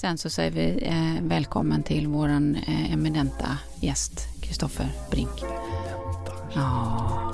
[0.00, 5.30] Sen så säger vi eh, välkommen till våran eh, eminenta gäst, Kristoffer Brink.
[6.54, 7.32] Ja,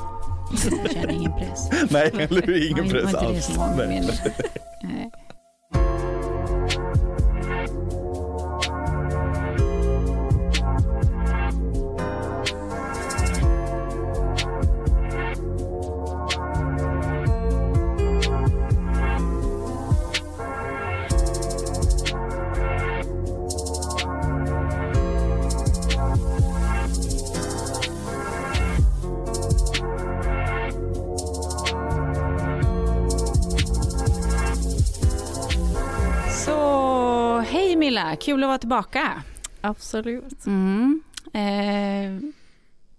[0.82, 1.68] jag känner ingen press.
[1.90, 2.70] Nej, eller hur?
[2.70, 3.50] Ingen press alls.
[38.54, 39.22] vara tillbaka.
[39.60, 40.46] Absolut.
[40.46, 41.02] Mm.
[41.32, 42.30] Eh,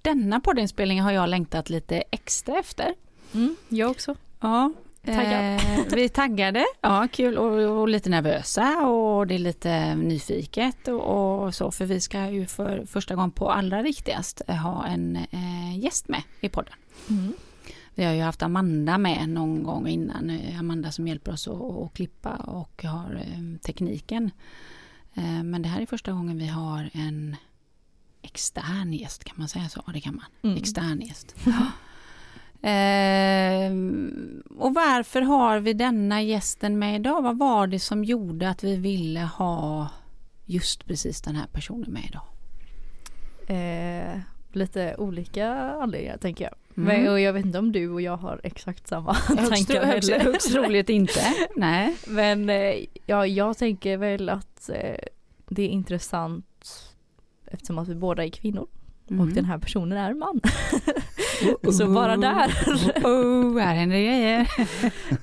[0.02, 2.94] denna poddinspelning har jag längtat lite extra efter.
[3.34, 4.16] Mm, jag också.
[4.40, 4.74] Ja.
[5.04, 10.88] Eh, vi är taggade, ja kul och, och lite nervösa och det är lite nyfiket
[10.88, 14.86] och, och så för vi ska ju för första gången på allra viktigast eh, ha
[14.86, 16.74] en eh, gäst med i podden.
[17.10, 17.34] Mm.
[17.96, 21.62] Vi har ju haft Amanda med någon gång innan, eh, Amanda som hjälper oss att,
[21.62, 24.32] att klippa och har eh, tekniken.
[25.16, 27.36] Eh, men det här är första gången vi har en
[28.22, 29.84] extern gäst, kan man säga så?
[29.88, 30.26] Ja, det kan man.
[30.44, 30.58] Mm.
[30.58, 31.36] Extern gäst.
[32.62, 33.72] Eh,
[34.58, 37.22] och varför har vi denna gästen med idag?
[37.22, 39.90] Vad var det som gjorde att vi ville ha
[40.46, 42.26] just precis den här personen med idag?
[43.48, 44.20] Eh,
[44.52, 46.54] lite olika anledningar tänker jag.
[46.78, 46.88] Mm.
[47.04, 50.10] Men, och jag vet inte om du och jag har exakt samma Högst, tankar högst,
[50.12, 50.24] heller.
[50.26, 51.20] högst troligt inte.
[51.56, 51.96] Nej.
[52.08, 54.96] Men eh, ja, jag tänker väl att eh,
[55.50, 56.46] det är intressant
[57.46, 58.68] eftersom att vi båda är kvinnor
[59.10, 59.22] Mm.
[59.22, 60.42] och den här personen är man.
[61.74, 62.48] Så bara där.
[63.04, 64.48] Oh, här händer grejer.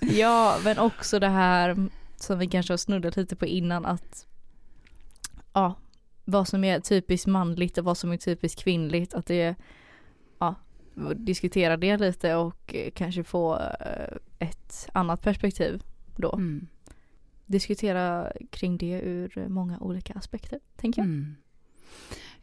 [0.18, 1.76] ja, men också det här
[2.16, 4.26] som vi kanske har snuddat lite på innan att
[5.52, 5.74] ja,
[6.24, 9.54] vad som är typiskt manligt och vad som är typiskt kvinnligt, att det är
[11.16, 15.82] diskutera det lite och eh, kanske få eh, ett annat perspektiv
[16.16, 16.32] då.
[16.32, 16.66] Mm.
[17.46, 21.06] Diskutera kring det ur många olika aspekter, tänker jag.
[21.06, 21.34] Mm.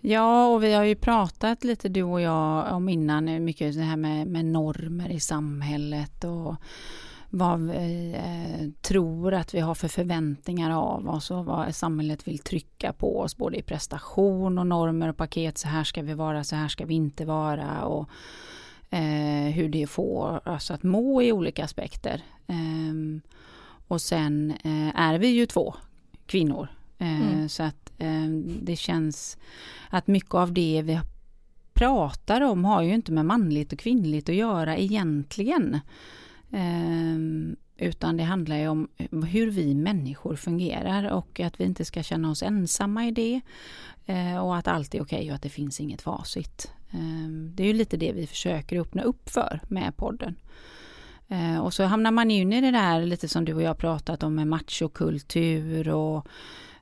[0.02, 3.82] Ja, och vi har ju pratat lite du och jag om innan eh, mycket det
[3.82, 6.56] här med, med normer i samhället och
[7.30, 12.40] vad vi eh, tror att vi har för förväntningar av oss och vad samhället vill
[12.40, 15.58] trycka på oss både i prestation och normer och paket.
[15.58, 18.10] Så här ska vi vara, så här ska vi inte vara och
[18.90, 22.22] eh, hur det får oss att må i olika aspekter.
[22.48, 23.22] Ehm,
[23.88, 25.76] och sen eh, är vi ju två
[26.26, 26.68] kvinnor.
[26.98, 27.50] Eh, Mm.
[27.50, 28.28] Så att eh,
[28.62, 29.38] det känns
[29.90, 31.00] att mycket av det vi
[31.74, 35.80] pratar om har ju inte med manligt och kvinnligt att göra egentligen.
[36.52, 38.88] Ehm, utan det handlar ju om
[39.30, 43.42] hur vi människor fungerar och att vi inte ska känna oss ensamma i det.
[44.06, 46.72] Eh, och att allt är okej och att det finns inget facit.
[46.92, 50.36] Ehm, det är ju lite det vi försöker öppna upp för med podden.
[51.28, 53.78] Eh, och så hamnar man ju in i det där lite som du och jag
[53.78, 56.28] pratat om med machokultur och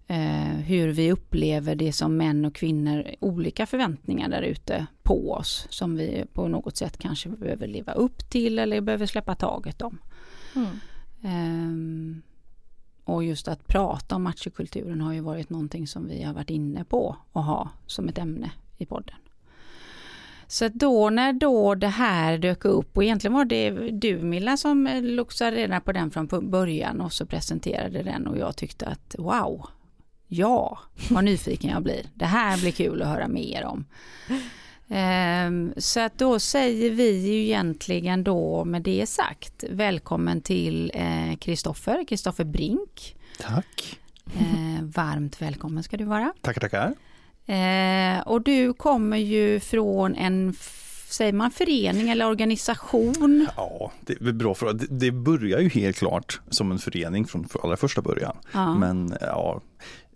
[0.07, 5.67] eh, hur vi upplever det som män och kvinnor, olika förväntningar där ute på oss
[5.69, 9.97] som vi på något sätt kanske behöver leva upp till eller behöver släppa taget om.
[10.55, 10.79] Mm.
[11.23, 12.21] Ehm,
[13.03, 16.83] och just att prata om machokulturen har ju varit någonting som vi har varit inne
[16.83, 19.15] på att ha som ett ämne i podden.
[20.47, 24.87] Så då när då det här dök upp och egentligen var det du Milla som
[24.87, 29.15] eh, loxade redan på den från början och så presenterade den och jag tyckte att
[29.17, 29.69] wow,
[30.27, 30.79] ja,
[31.09, 32.05] vad nyfiken jag blir.
[32.13, 33.85] Det här blir kul att höra mer om.
[34.89, 40.91] Ehm, Så att då säger vi ju egentligen då med det sagt välkommen till
[41.39, 43.15] Kristoffer, Kristoffer Brink.
[43.39, 43.99] Tack.
[44.39, 46.33] Eh, varmt välkommen ska du vara.
[46.41, 46.93] Tackar, tackar.
[47.45, 50.55] Eh, och du kommer ju från en,
[51.09, 53.47] säger man förening eller organisation?
[53.57, 54.73] Ja, det är bra fråga.
[54.73, 58.37] Det, det börjar ju helt klart som en förening från allra första början.
[58.53, 59.61] Ja, Men ja,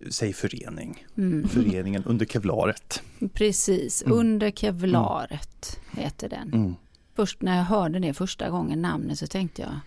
[0.09, 1.05] säg förening.
[1.17, 3.01] mm, Föreningen under kevlaret.
[3.33, 4.17] precis, Mm.
[4.17, 6.53] under kevlaret heter den.
[6.53, 6.75] Mm.
[7.15, 9.79] Först när jag hörde det första gången namnet så tänkte jag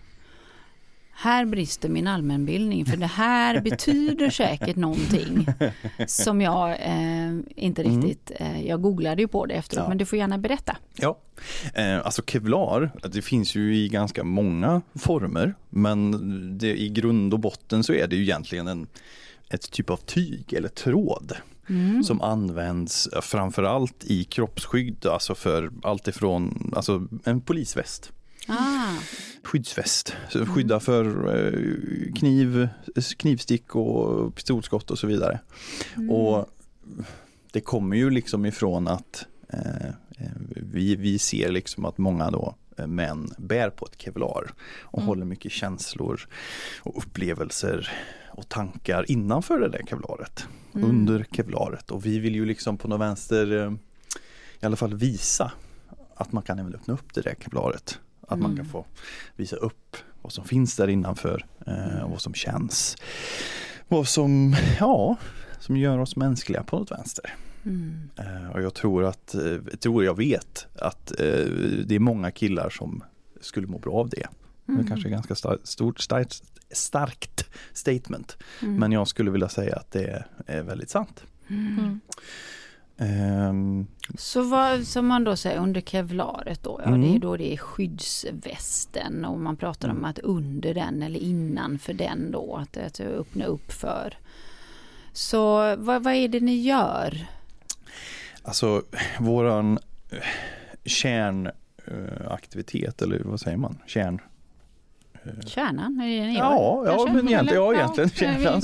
[1.17, 5.47] här brister min allmänbildning för det här betyder säkert någonting
[6.07, 8.01] som jag eh, inte Mm.
[8.01, 9.89] riktigt, eh, jag googlade ju på det efteråt Ja.
[9.89, 10.77] men du får gärna berätta.
[10.95, 11.17] Ja,
[11.73, 15.55] eh, alltså kevlar, det finns ju i ganska många former.
[15.69, 18.87] Men det, i grund och botten så är det ju egentligen en,
[19.49, 21.33] ett typ av tyg eller tråd.
[21.69, 22.03] Mm.
[22.03, 28.11] som används framförallt i kroppsskydd, alltså för allt ifrån alltså en polisväst
[28.47, 28.97] Ah.
[29.43, 30.15] skyddsväst.
[30.29, 31.05] Så skydda för
[31.37, 32.67] eh, kniv,
[33.17, 35.39] knivstick och pistolskott och så vidare.
[35.95, 36.11] Mm.
[36.11, 36.45] Och
[37.51, 39.85] det kommer ju liksom ifrån att eh,
[40.17, 44.51] eh, vi, vi ser liksom att många då män bär på ett kevlar
[44.81, 45.07] och Mm.
[45.07, 46.27] håller mycket känslor
[46.81, 47.89] och upplevelser
[48.31, 50.89] och tankar innanför det där kevlaret, Mm.
[50.89, 53.71] under kevlaret och vi vill ju liksom på något vänster eh,
[54.59, 55.51] i alla fall visa
[56.15, 57.99] att man kan även öppna upp det där kevlaret.
[58.27, 58.57] Att man Mm.
[58.57, 58.85] kan få
[59.35, 62.95] visa upp vad som finns där innanför eh, och vad som känns.
[63.87, 65.15] Vad som, ja,
[65.59, 67.33] som gör oss mänskliga på något vänster.
[67.65, 68.09] Mm.
[68.15, 69.41] Eh, och jag tror att, eh,
[69.71, 71.45] jag tror jag vet att eh,
[71.85, 73.03] det är många killar som
[73.41, 74.27] skulle må bra av det.
[74.67, 74.81] Mm.
[74.81, 78.37] Det kanske är ganska stort, starkt, starkt statement.
[78.61, 78.75] Mm.
[78.75, 81.23] Men jag skulle vilja säga att det är väldigt sant.
[81.47, 81.77] Mm.
[81.77, 81.99] Mm.
[82.97, 87.01] Ehm, Så vad som man då säger under kevlaret då, ja Mm.
[87.01, 90.09] det är då det är skyddsvästen och man pratar om Mm.
[90.09, 94.17] att under den eller innanför den då, att, att öppna upp för.
[95.13, 97.25] Så vad, vad är det ni gör?
[98.45, 98.83] Alltså
[99.19, 100.17] våran eh,
[100.85, 103.77] kärnaktivitet eller vad säger man?
[103.87, 104.19] Kärn...
[105.23, 106.33] eh, Kärnan, är det?
[106.33, 107.13] Ja, ja kanske?
[107.13, 107.79] men egentligen, ja, Eller?
[107.79, 108.61] egentligen kärnan.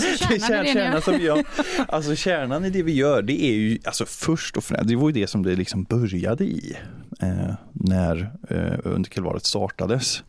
[0.66, 1.44] Kärnan som gör.
[1.88, 5.10] Alltså kärnan i det vi gör, det är ju alltså först och främst, det var
[5.10, 6.77] ju det som det liksom började i
[7.22, 10.24] eh, när eh, underkevlaret startades.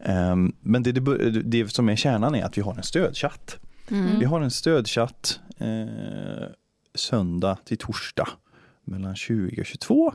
[0.00, 3.56] Eh, men det, det, det som är kärnan är att vi har en stödchatt.
[3.90, 4.18] Mm.
[4.18, 5.86] Vi har en stödchatt eh,
[6.94, 8.28] söndag till torsdag
[8.86, 10.14] mellan 20 och 22.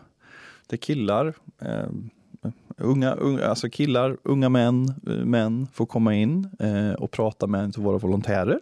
[0.67, 1.89] Där killar, eh,
[2.77, 7.77] unga, unga, alltså killar, unga män, eh, män får komma in eh, och prata med
[7.77, 8.59] våra volontärer.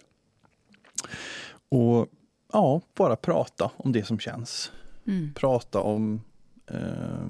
[1.69, 2.07] Och
[2.53, 4.71] ja, bara prata om det som känns.
[5.07, 5.33] Mm.
[5.33, 6.21] Prata om
[6.67, 7.27] eh,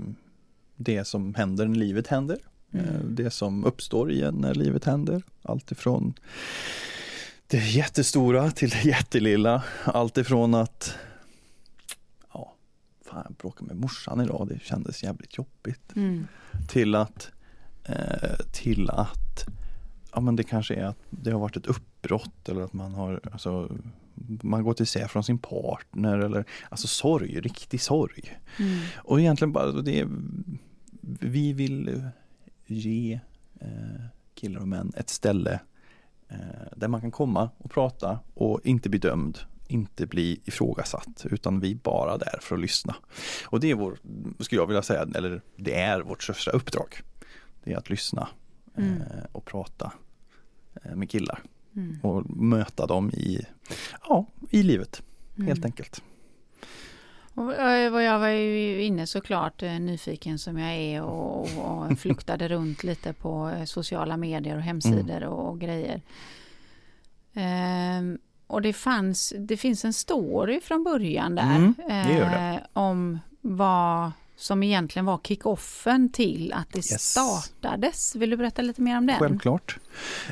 [0.75, 2.37] det som händer när livet händer.
[2.73, 3.15] Eh, Mm.
[3.15, 5.23] Det som uppstår igen när livet händer.
[5.41, 6.13] Allt ifrån
[7.47, 9.63] det jättestora till det jättelilla.
[9.83, 10.95] Allt ifrån att
[13.19, 15.95] fan jag bråkade med morsan idag, det kändes jävligt jobbigt.
[15.95, 16.27] Mm.
[16.67, 17.31] Till att
[17.83, 19.45] eh, till att
[20.13, 23.21] ja, men det kanske är att det har varit ett uppbrott eller att man har
[23.31, 23.77] alltså,
[24.41, 28.39] man gått isär från sin partner eller alltså sorg, riktig sorg.
[28.59, 28.79] Mm.
[28.95, 30.07] Och egentligen bara det
[31.19, 32.03] vi vill
[32.65, 33.19] ge
[33.59, 34.05] eh,
[34.35, 35.59] killar och män ett ställe
[36.29, 36.37] eh,
[36.75, 39.39] där man kan komma och prata och inte bli dömd,
[39.71, 42.95] inte bli ifrågasatt, utan vi är bara där för att lyssna.
[43.45, 43.97] Och det är vår,
[44.39, 46.95] skulle jag vilja säga, eller det är vårt största uppdrag.
[47.63, 48.27] Det är att lyssna
[48.77, 49.01] eh, Mm.
[49.31, 49.91] och prata
[50.83, 51.43] eh, med killar
[51.75, 51.99] Mm.
[52.03, 53.45] och möta dem i,
[54.09, 55.01] ja, i livet,
[55.37, 55.65] helt Mm.
[55.65, 56.03] enkelt.
[57.33, 61.87] Och eh, vad jag var ju inne såklart eh, nyfiken som jag är och, och,
[61.91, 66.01] och fluktade runt lite på eh, sociala medier och hemsidor och, och grejer.
[67.33, 68.17] Ehm,
[68.49, 71.55] och det fanns, det finns en story från början där.
[71.55, 77.11] Mm, det eh, om vad som egentligen var kickoffen till att det Yes.
[77.11, 78.15] startades.
[78.15, 79.19] Vill du berätta lite mer om den?
[79.19, 79.77] Självklart.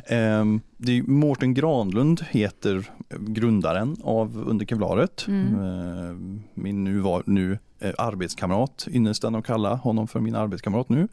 [0.08, 5.26] Ehm, det är Mårten Granlund heter grundaren av Underkevlaret.
[5.28, 5.60] Mm.
[5.64, 11.08] Ehm, min nu var nu eh, arbetskamrat, ynnesten att kalla honom för min arbetskamrat nu.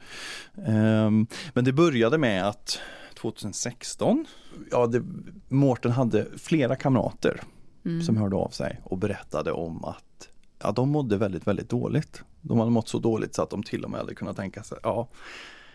[0.66, 2.78] Ehm, men det började med att
[3.14, 4.26] 2016,
[4.70, 5.02] ja, det,
[5.48, 7.40] Mårten hade flera kamrater
[7.86, 8.02] Mm.
[8.02, 10.28] som hörde av sig och berättade om att
[10.62, 12.22] ja, de mådde väldigt, väldigt dåligt.
[12.40, 14.78] De hade mått så dåligt så att de till och med hade kunnat tänka sig,
[14.82, 15.08] ja,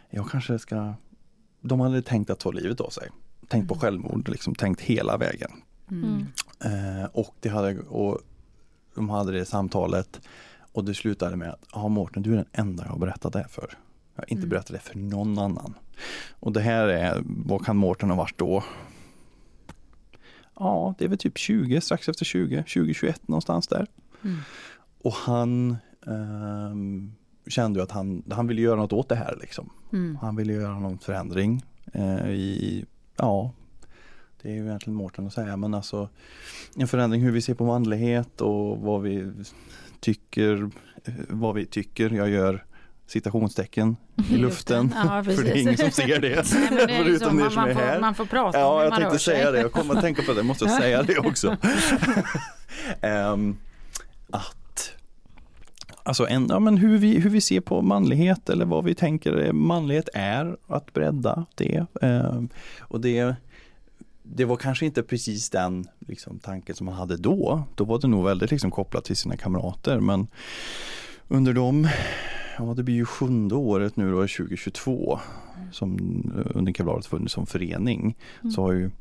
[0.10, 0.94] jag kanske ska
[1.62, 3.10] De hade tänkt att ta livet av sig.
[3.48, 3.82] Tänkt på Mm.
[3.82, 5.52] självmord, liksom tänkt hela vägen.
[5.92, 6.26] Mm.
[6.64, 8.20] Eh, och, det hade, och
[8.96, 10.22] de hade det samtalet
[10.72, 13.40] och det slutade med att, ja Mårten du är den enda jag har berättat det
[13.40, 13.78] här för.
[14.20, 14.50] Jag har inte Mm.
[14.50, 15.74] berättat det för någon annan.
[16.40, 18.64] Och det här är, vad kan Mårten ha varit då?
[20.56, 23.88] Ja, det är väl typ 20, strax efter 20, 2021 någonstans där.
[24.24, 24.38] Mm.
[25.02, 27.12] Och han ehm,
[27.48, 29.70] kände ju att han, han ville göra något åt det här liksom.
[29.94, 30.16] Mm.
[30.16, 31.62] Han ville göra någon förändring
[31.94, 32.86] eh, i,
[33.18, 33.52] ja,
[34.42, 36.10] det är ju egentligen Mårten att säga, men alltså
[36.76, 39.32] en förändring hur vi ser på manlighet och vad vi
[40.00, 40.70] tycker,
[41.06, 42.10] eh, vad vi tycker.
[42.10, 42.66] Jag gör
[43.10, 43.98] citationstecken
[44.30, 46.54] i luften, Ja, för det är ingen som ser det.
[46.54, 48.00] Nej, det är Förutom liksom, er man, som är får, här.
[48.00, 49.60] man får prata om Ja, hur jag man tänkte säga det.
[49.62, 50.44] Jag kommer att tänka på det.
[50.44, 51.58] Måste jag säga det också.
[53.02, 53.58] Ehm,
[54.30, 54.56] att
[56.04, 59.52] Alltså en, ja, men hur, vi, hur vi ser på manlighet eller vad vi tänker
[59.52, 61.86] manlighet är, att bredda det.
[62.02, 62.50] Ehm,
[62.80, 63.36] och det,
[64.24, 67.64] det var kanske inte precis den liksom, tanken som man hade då.
[67.76, 70.00] Då var det nog väldigt liksom, kopplat till sina kamrater.
[70.00, 70.28] Men
[71.28, 71.90] under de,
[72.60, 75.20] ja det blir ju sjunde året nu då, 2022.
[75.72, 75.98] som
[76.56, 78.52] under Kevlaret funnits som förening Mm.
[78.52, 78.92] så har ju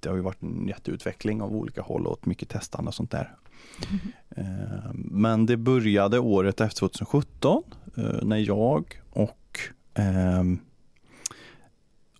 [0.00, 3.34] det har ju varit en jätteutveckling av olika håll och mycket testande och sånt där.
[4.36, 7.62] Eh, Men det började året efter 2017
[7.96, 9.58] eh, när jag och
[9.94, 10.58] ehm,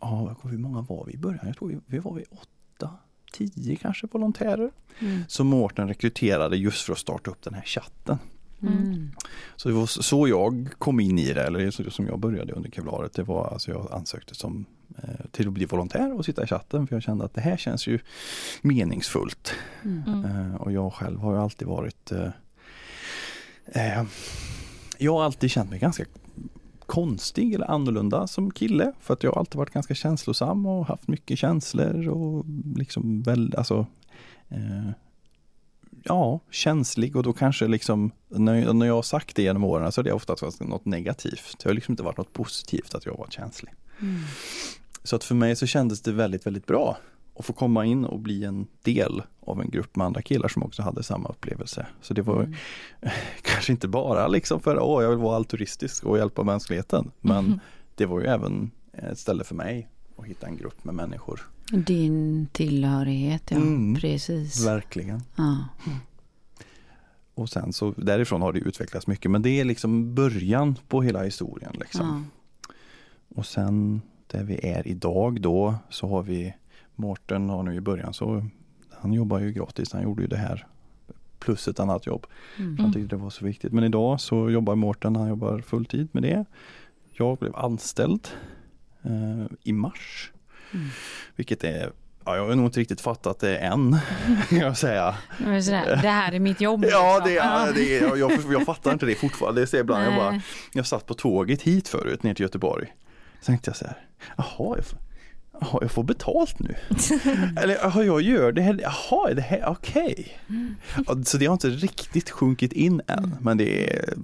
[0.00, 1.46] ja, hur många var vi i början?
[1.46, 2.90] Jag tror vi, vi var vi åtta,
[3.32, 4.70] tio kanske volontärer.
[4.98, 5.20] Mm.
[5.28, 8.18] Som Mårten rekryterade just för att starta upp den här chatten.
[8.62, 9.10] Mm.
[9.56, 13.12] Så det var så jag kom in i det, eller som jag började under Kevlaret.
[13.12, 14.64] Det var alltså jag ansökte som,
[14.96, 17.56] eh, till att bli volontär och sitta i chatten för jag kände att det här
[17.56, 17.98] känns ju
[18.62, 19.54] meningsfullt.
[19.84, 20.02] Mm.
[20.06, 20.24] Mm.
[20.24, 22.28] Eh, och jag själv har ju alltid varit eh,
[23.66, 24.04] eh,
[24.98, 26.04] Jag har alltid känt mig ganska
[26.86, 31.08] konstig eller annorlunda som kille för att jag har alltid varit ganska känslosam och haft
[31.08, 32.44] mycket känslor och
[32.76, 33.86] liksom väl, alltså
[34.48, 34.90] eh,
[36.04, 39.98] Ja, känslig och då kanske liksom när, när jag har sagt det genom åren så
[40.00, 41.56] har det oftast varit något negativt.
[41.62, 43.72] Det har liksom inte varit något positivt att jag har varit känslig.
[44.00, 44.20] Mm.
[45.04, 46.98] Så att för mig så kändes det väldigt, väldigt bra
[47.38, 50.62] att få komma in och bli en del av en grupp med andra killar som
[50.62, 51.86] också hade samma upplevelse.
[52.02, 52.54] Så det var Mm.
[53.42, 57.10] kanske inte bara liksom för att jag vill vara altruistisk och hjälpa mänskligheten.
[57.20, 57.60] Men Mhm.
[57.94, 61.40] det var ju även ett ställe för mig att hitta en grupp med människor.
[61.72, 63.56] Din tillhörighet, ja.
[63.56, 63.94] Mm.
[63.94, 64.66] Precis.
[64.66, 65.22] Verkligen.
[65.36, 65.64] Ja.
[67.34, 71.22] Och sen så därifrån har det utvecklats mycket men det är liksom början på hela
[71.22, 71.72] historien.
[71.80, 72.26] Liksom.
[72.68, 72.74] Ja.
[73.36, 76.54] Och sen där vi är idag då så har vi
[76.94, 78.46] Mårten har nu i början så
[78.90, 80.66] han jobbar ju gratis, han gjorde ju det här
[81.38, 82.26] plus ett annat jobb.
[82.58, 82.78] Mm.
[82.78, 83.72] Han tyckte det var så viktigt.
[83.72, 86.44] Men idag så jobbar Mårten, han jobbar fulltid med det.
[87.12, 88.28] Jag blev anställd
[89.02, 90.32] eh, i mars.
[90.72, 90.88] Mm.
[91.36, 91.92] Vilket är,
[92.24, 93.96] ja, jag har nog inte riktigt fattat det än,
[94.48, 95.16] kan jag säga.
[95.38, 96.84] Det är sådär, Det här är mitt jobb.
[96.90, 97.28] Ja, liksom.
[97.28, 99.60] det, ja, det är, jag, jag, fattar inte det fortfarande.
[99.60, 100.40] Det jag ibland, jag, bara,
[100.72, 102.94] jag satt på tåget hit förut, ner till Göteborg.
[103.40, 103.96] Så tänkte jag så här,
[104.36, 104.98] jaha, jag får,
[105.60, 106.74] jaha, jag får betalt nu.
[107.62, 110.38] Eller jaha, jag gör det här, jaha, är det här, okej.
[111.06, 114.14] Ja, Så det har inte riktigt sjunkit in än, men det är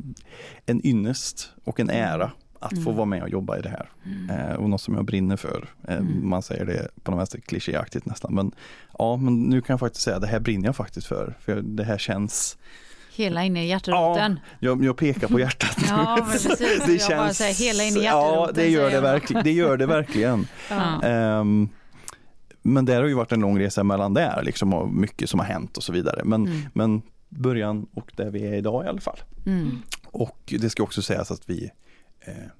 [0.66, 2.94] en ynnest och en ära att få Mm.
[2.96, 3.88] vara med och jobba i det här.
[4.30, 5.68] Eh, och något som jag brinner för.
[5.88, 6.28] Eh, Mm.
[6.28, 8.34] Man säger det på något vänster klichéaktigt nästan.
[8.34, 8.52] Men
[8.98, 11.34] ja, men nu kan jag faktiskt säga att det här brinner jag faktiskt för.
[11.40, 12.58] För det här känns,
[13.16, 14.40] Hela inne i hjärteroten.
[14.60, 15.84] jag, jag pekar på hjärtat nu.
[15.88, 17.08] Ja, men precis.
[17.10, 19.86] Jag bara säger hela in i Ja, hjärteroten, det gör det, verkligen, det gör det
[19.86, 20.46] verkligen.
[20.70, 21.02] Ja.
[21.02, 21.68] Ehm,
[22.62, 25.46] men det har ju varit en lång resa mellan där, liksom, och mycket som har
[25.46, 26.20] hänt och så vidare.
[26.24, 26.60] Men, Mm.
[26.72, 29.18] men början och där vi är idag i alla fall.
[29.46, 29.82] Mm.
[30.06, 31.70] Och det ska också sägas att vi,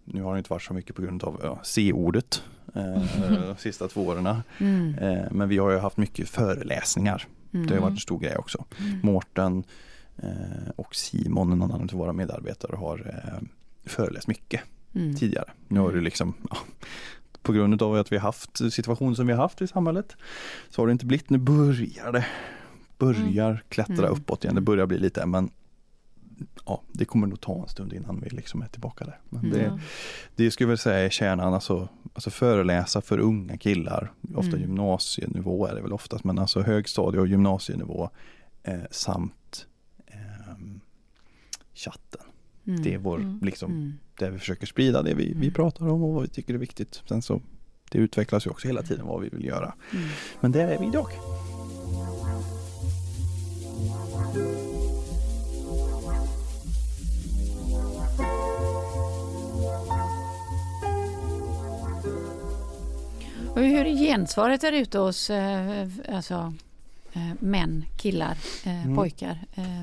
[0.04, 2.42] nu har det inte varit så mycket på grund av ja, C-ordet
[2.75, 3.02] eh,
[3.49, 4.42] de sista två åren.
[4.58, 4.94] Mm.
[4.94, 7.26] Eh, men vi har ju haft mycket föreläsningar.
[7.50, 7.82] Det har Mm.
[7.82, 8.64] varit en stor grej också.
[8.80, 9.00] Mm.
[9.02, 9.64] Mårten
[10.16, 13.42] eh, och Simon, en annan av våra medarbetare, har eh,
[13.85, 14.61] föreläst mycket
[14.94, 15.16] Mm.
[15.16, 15.50] tidigare.
[15.68, 16.56] Nu har det liksom, ja,
[17.42, 20.16] på grund av att vi har haft situationer som vi har haft i samhället,
[20.70, 22.26] så har det inte blivit, nu börjar det,
[22.99, 24.12] börjar klättra Mm.
[24.12, 25.50] uppåt igen, det börjar bli lite, men
[26.66, 29.18] ja, det kommer nog ta en stund innan vi liksom är tillbaka där.
[29.28, 29.58] Men Mm.
[29.58, 29.80] det,
[30.44, 34.60] det skulle jag väl säga är kärnan, alltså, alltså föreläsa för unga killar, ofta Mm.
[34.60, 38.10] gymnasienivå är det väl oftast, men alltså högstadie och gymnasienivå
[38.62, 39.66] eh, samt
[40.06, 40.80] ehm,
[41.74, 42.20] chatten.
[42.66, 42.82] Mm.
[42.82, 43.38] Det är vår, Mm.
[43.42, 43.92] liksom, Mm.
[44.18, 45.52] där vi försöker sprida det vi, vi Mm.
[45.54, 47.02] pratar om och vad vi tycker är viktigt.
[47.08, 47.40] Sen så,
[47.90, 49.74] det utvecklas ju också hela tiden vad vi vill göra.
[50.40, 51.06] Men där är vi idag.
[63.56, 66.54] Och hur är gensvaret där ute hos eh, alltså,
[67.12, 68.96] eh, män, killar, eh, Mm.
[68.96, 69.38] pojkar?
[69.54, 69.80] Eh,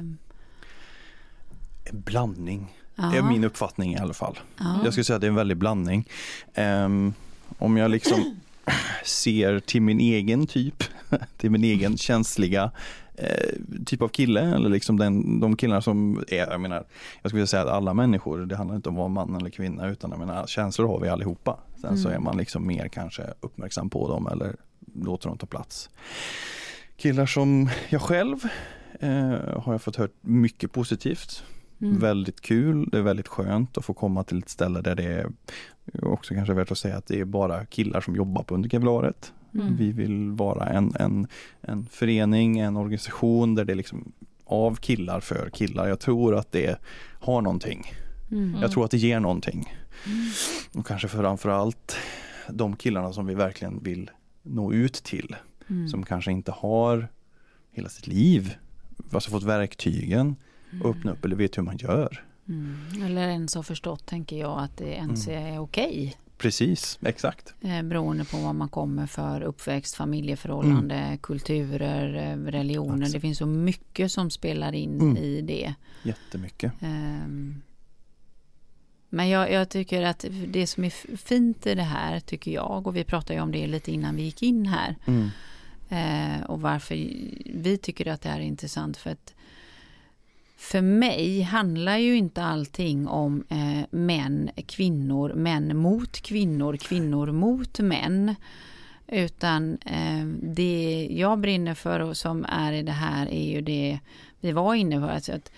[1.86, 3.16] En blandning, ja.
[3.16, 4.40] är min uppfattning i alla fall.
[4.58, 4.80] Ja.
[4.84, 6.08] Jag skulle säga att det är en väldig blandning.
[6.54, 7.14] Ehm,
[7.58, 8.36] om jag liksom
[9.06, 10.84] ser till min egen typ,
[11.38, 12.72] till min egen känsliga
[13.16, 13.50] eh,
[13.86, 16.84] typ av kille eller liksom den, de killarna som är, jag menar,
[17.22, 19.88] jag skulle säga att alla människor, det handlar inte om att vara man eller kvinna
[19.90, 21.58] utan jag menar, känslor har vi allihopa.
[21.84, 22.22] Sen så Mm.
[22.22, 24.56] är man liksom mer kanske uppmärksam på dem eller
[24.96, 25.90] låter dem ta plats.
[26.98, 28.38] Killar som jag själv
[29.00, 31.44] eh, har jag fått hört mycket positivt
[31.82, 32.00] Mm.
[32.00, 35.28] Väldigt kul, det är väldigt skönt att få komma till ett ställe där det är
[36.02, 39.34] också kanske värt att säga att det är bara killar som jobbar på underkevlaret.
[39.54, 39.76] Mm.
[39.78, 41.28] Vi vill vara en, en,
[41.62, 44.12] en förening, en organisation där det är liksom
[44.46, 45.88] av killar för killar.
[45.88, 46.78] Jag tror att det
[47.20, 47.92] har någonting.
[48.32, 48.56] Mm.
[48.62, 49.74] Jag tror att det ger någonting.
[50.06, 50.30] Mm.
[50.74, 51.98] Och kanske framförallt
[52.50, 54.12] de killarna som vi verkligen vill
[54.44, 55.36] nå ut till.
[55.70, 55.88] Mm.
[55.88, 57.08] Som kanske inte har
[57.72, 58.56] hela sitt liv,
[59.12, 60.36] alltså fått verktygen
[60.84, 62.26] och öppna upp eller vet hur man gör.
[62.48, 63.04] Mm.
[63.06, 65.54] Eller ens har förstått, tänker jag, att det ens Mm.
[65.54, 66.16] är okej.
[66.38, 67.54] Precis, exakt.
[67.62, 71.18] Eh, beroende på vad man kommer för uppväxt, familjeförhållande, mm.
[71.18, 72.94] kulturer, eh, religioner.
[72.94, 73.14] Absolut.
[73.14, 75.18] Det finns så mycket som spelar in mm.
[75.18, 75.74] i det.
[76.04, 76.74] Jättemycket.
[76.82, 77.62] Um,
[79.14, 82.96] men jag, jag, tycker att det som är fint i det här tycker jag och
[82.96, 84.96] vi pratade ju om det lite innan vi gick in här.
[85.06, 85.30] Mm.
[85.90, 86.96] Eh, och varför
[87.46, 89.34] vi tycker att det här är intressant för att
[90.58, 97.80] för mig handlar ju inte allting om eh, män, kvinnor, män mot kvinnor, kvinnor mot
[97.80, 98.36] män.
[99.08, 104.00] Utan eh, det jag brinner för och som är i det här är ju det
[104.40, 105.06] vi var inne på.
[105.06, 105.52] Alltså att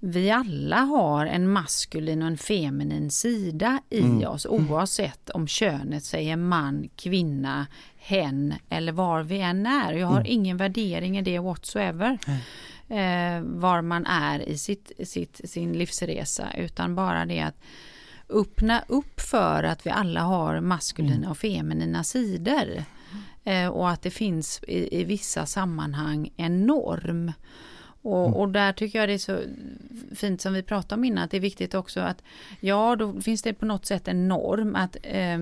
[0.00, 4.28] vi alla har en maskulin och en feminin sida i mm.
[4.28, 9.92] oss oavsett om könet säger man, kvinna, hen eller var vi än är.
[9.92, 10.32] Jag har mm.
[10.32, 12.18] ingen värdering i det whatsoever.
[12.26, 12.40] Mm
[12.88, 17.60] eh, var man är i sitt, sitt, sin livsresa utan bara det att
[18.28, 21.30] öppna upp för att vi alla har maskulina mm.
[21.30, 22.84] och feminina sidor.
[23.44, 27.32] Eh, och att det finns i, i, vissa sammanhang en norm.
[28.02, 28.34] Och, mm.
[28.34, 29.40] och, där tycker jag det är så
[30.14, 32.22] fint som vi pratade om innan, att det är viktigt också att
[32.60, 35.38] ja, då finns det på något sätt en norm att eh,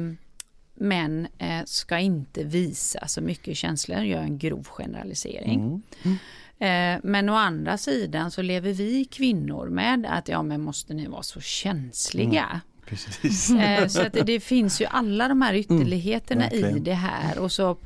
[0.75, 5.61] män eh, ska inte visa så mycket känslor, gör en grov generalisering.
[5.61, 5.83] Mm.
[6.03, 6.17] Mm.
[6.59, 11.07] Eh, men å andra sidan så lever vi kvinnor med att ja men måste ni
[11.07, 12.45] vara så känsliga?
[12.45, 12.61] Mm.
[12.87, 13.51] Precis.
[13.51, 17.39] Eh, så att det, det, finns ju alla de här mm, ytterligheterna i det här
[17.39, 17.77] och så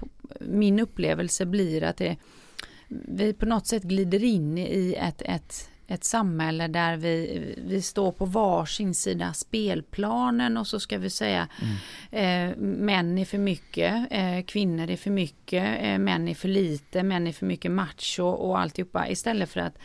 [0.40, 2.16] min upplevelse blir att det,
[2.90, 8.12] vi på något sätt glider in i ett, ett ett samhälle där vi, vi står
[8.12, 12.50] på varsin sida spelplanen och så ska vi säga mm.
[12.50, 17.02] eh, män är för mycket, eh, kvinnor är för mycket, eh, män är för lite,
[17.02, 19.78] män är för mycket macho och alltihopa istället för att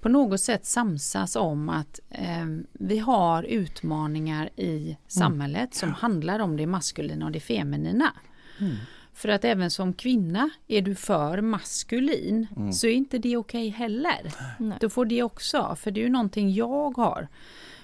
[0.00, 4.96] på något sätt samsas om att eh, vi har utmaningar i mm.
[5.06, 5.72] samhället mm.
[5.72, 8.12] som handlar om det maskulina och det feminina.
[8.60, 8.76] Mm.
[9.14, 12.72] För att även som kvinna, är du för maskulin mm.
[12.72, 14.32] så är inte det okej okay heller.
[14.58, 14.78] Nej.
[14.80, 17.28] Då får det också, för det är ju någonting jag har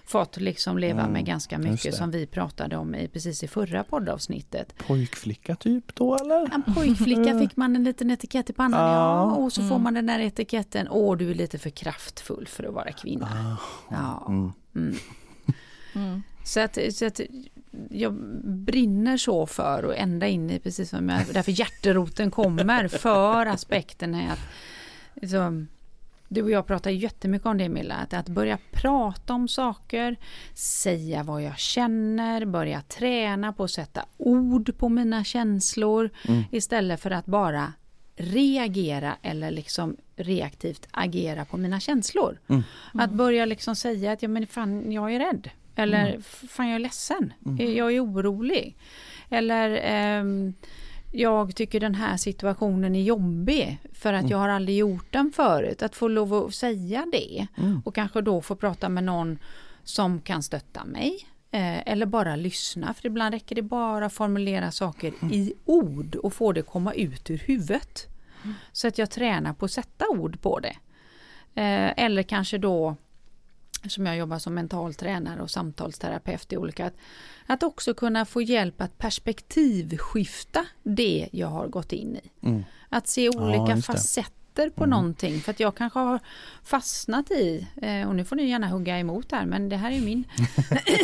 [0.09, 3.85] fått liksom leva mm, med ganska mycket som vi pratade om i, precis i förra
[3.85, 4.79] poddavsnittet.
[4.79, 6.55] Pojkflicka typ då eller?
[6.55, 9.68] En pojkflicka fick man en liten etikett i pannan ja, ja och så mm.
[9.68, 13.26] får man den där etiketten, åh du är lite för kraftfull för att vara kvinna.
[13.26, 13.57] Ah,
[13.90, 14.24] ja.
[14.29, 14.52] Mm.
[14.74, 14.96] mm.
[15.94, 16.22] mm.
[16.44, 17.20] Så att, så att
[17.90, 23.46] jag brinner så för och ända in i precis som jag, därför hjärteroten kommer för
[23.46, 24.40] aspekten är att
[25.14, 25.68] liksom,
[26.28, 30.16] du och jag pratar jättemycket om det Milla, att, att börja prata om saker,
[30.54, 36.44] säga vad jag känner, börja träna på att sätta ord på mina känslor mm.
[36.50, 37.72] istället för att bara
[38.16, 42.40] reagera eller liksom reaktivt agera på mina känslor.
[42.48, 42.62] Mm.
[42.94, 45.50] Att börja liksom säga att ja, men fan, jag är rädd.
[45.78, 46.22] Eller mm.
[46.22, 47.76] fan jag är ledsen, mm.
[47.76, 48.76] jag är orolig.
[49.30, 50.24] Eller eh,
[51.12, 54.30] jag tycker den här situationen är jobbig för att mm.
[54.30, 55.82] jag har aldrig gjort den förut.
[55.82, 57.82] Att få lov att säga det mm.
[57.84, 59.38] och kanske då få prata med någon
[59.84, 61.26] som kan stötta mig.
[61.50, 65.34] Eh, eller bara lyssna, för ibland räcker det bara att formulera saker mm.
[65.34, 68.06] i ord och få det komma ut ur huvudet.
[68.42, 68.54] Mm.
[68.72, 70.76] Så att jag tränar på att sätta ord på det.
[71.54, 72.96] Eh, eller kanske då
[73.86, 76.94] som jag jobbar som mental tränare och samtalsterapeut i olika, att,
[77.46, 82.46] att också kunna få hjälp att perspektivskifta det jag har gått in i.
[82.46, 82.64] Mm.
[82.88, 84.90] Att se olika ja, facetter på mm.
[84.90, 86.20] någonting för att jag kanske har
[86.62, 90.00] fastnat i, eh, och nu får ni gärna hugga emot här men det här är
[90.00, 90.24] min.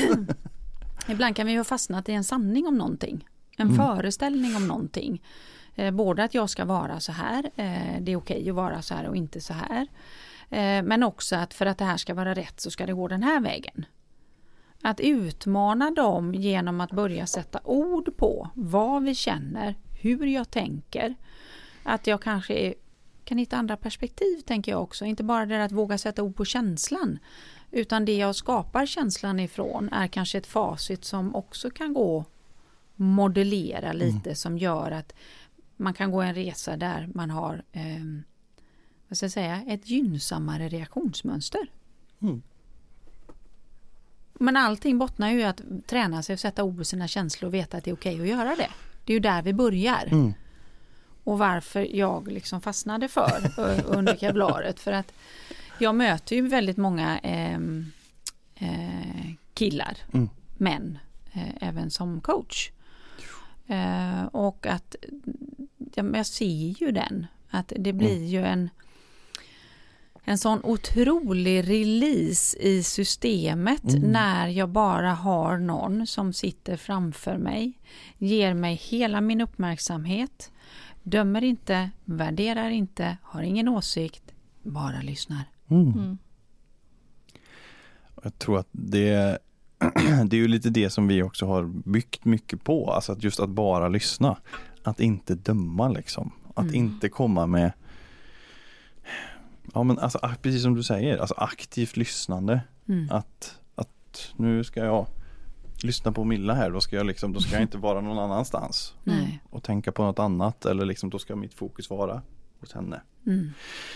[1.09, 3.77] Ibland kan vi ha fastnat i en sanning om någonting, en mm.
[3.77, 5.23] föreställning om någonting.
[5.75, 8.83] Eh, både att jag ska vara så här, eh, det är okej okay att vara
[8.83, 9.87] så här och inte så här.
[10.55, 13.09] Eh, men också att för att det här ska vara rätt så ska det gå
[13.09, 13.87] den här vägen.
[14.83, 21.15] Att utmana dem genom att börja sätta ord på vad vi känner, hur jag tänker.
[21.83, 22.75] Att jag kanske
[23.25, 25.05] kan hitta andra perspektiv tänker jag också.
[25.05, 27.19] Inte bara det att våga sätta ord på känslan.
[27.71, 32.25] Utan det jag skapar känslan ifrån är kanske ett facit som också kan gå
[32.97, 34.35] modellera lite mm.
[34.35, 35.15] som gör att
[35.77, 38.25] man kan gå en resa där man har eh,
[39.15, 41.67] vad ska jag säga, ett gynnsammare reaktionsmönster.
[42.23, 42.43] Mm.
[44.35, 47.55] Men allting bottnar ju i att träna sig och sätta ord på sina känslor och
[47.55, 48.69] veta att det är okej okay att göra det.
[49.05, 50.07] Det är ju där vi börjar.
[50.07, 50.35] Mm.
[51.25, 53.51] Och varför jag liksom fastnade för
[53.87, 54.81] under kevlaret.
[54.81, 55.13] För att
[55.79, 57.59] jag möter ju väldigt många eh,
[58.55, 60.29] eh, killar, mm.
[60.57, 60.99] män,
[61.33, 62.71] eh, även som coach.
[63.67, 64.97] Eh, och att
[65.95, 68.27] ja, jag ser ju den, att det blir mm.
[68.27, 68.71] ju en
[70.25, 74.11] en sån otrolig release i systemet Mm.
[74.13, 77.79] när jag bara har någon som sitter framför mig,
[78.19, 80.51] ger mig hela min uppmärksamhet,
[81.03, 84.23] dömer inte, värderar inte, har ingen åsikt,
[84.63, 85.43] bara lyssnar.
[85.69, 85.93] Mm.
[85.93, 86.19] Mm.
[88.23, 89.39] Jag tror att det,
[90.25, 93.41] det är ju lite det som vi också har byggt mycket på, alltså att just
[93.41, 94.37] att bara lyssna.
[94.83, 96.33] Att inte döma liksom.
[96.55, 96.75] Att Mm.
[96.75, 97.73] inte komma med
[99.73, 102.61] Ja men alltså precis som du säger, alltså aktivt lyssnande.
[102.89, 103.11] Mm.
[103.11, 105.07] Att, att nu ska jag
[105.83, 108.95] lyssna på Milla här, då ska jag liksom, då ska jag inte vara någon annanstans
[109.05, 109.43] Nej.
[109.51, 112.23] och tänka på något annat eller liksom då ska mitt fokus vara
[112.61, 113.01] hos henne.
[113.27, 113.51] Mm.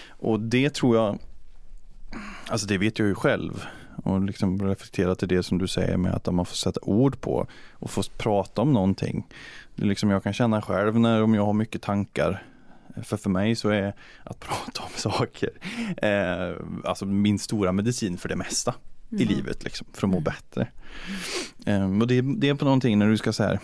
[0.08, 1.18] Och det tror jag,
[2.48, 3.64] alltså det vet jag ju själv
[4.04, 7.46] och liksom reflektera till det som du säger med att man får sätta ord på
[7.72, 9.26] och få prata om någonting.
[9.76, 12.42] Det är liksom jag kan känna själv när om jag har mycket tankar
[13.02, 15.50] för för mig så är att prata om saker
[15.96, 18.74] eh, alltså min stora medicin för det mesta
[19.10, 19.28] i Mm.
[19.28, 20.24] livet liksom, för att må Mm.
[20.24, 20.68] bättre.
[21.66, 23.60] Eh, och det, det är på någonting när du ska så här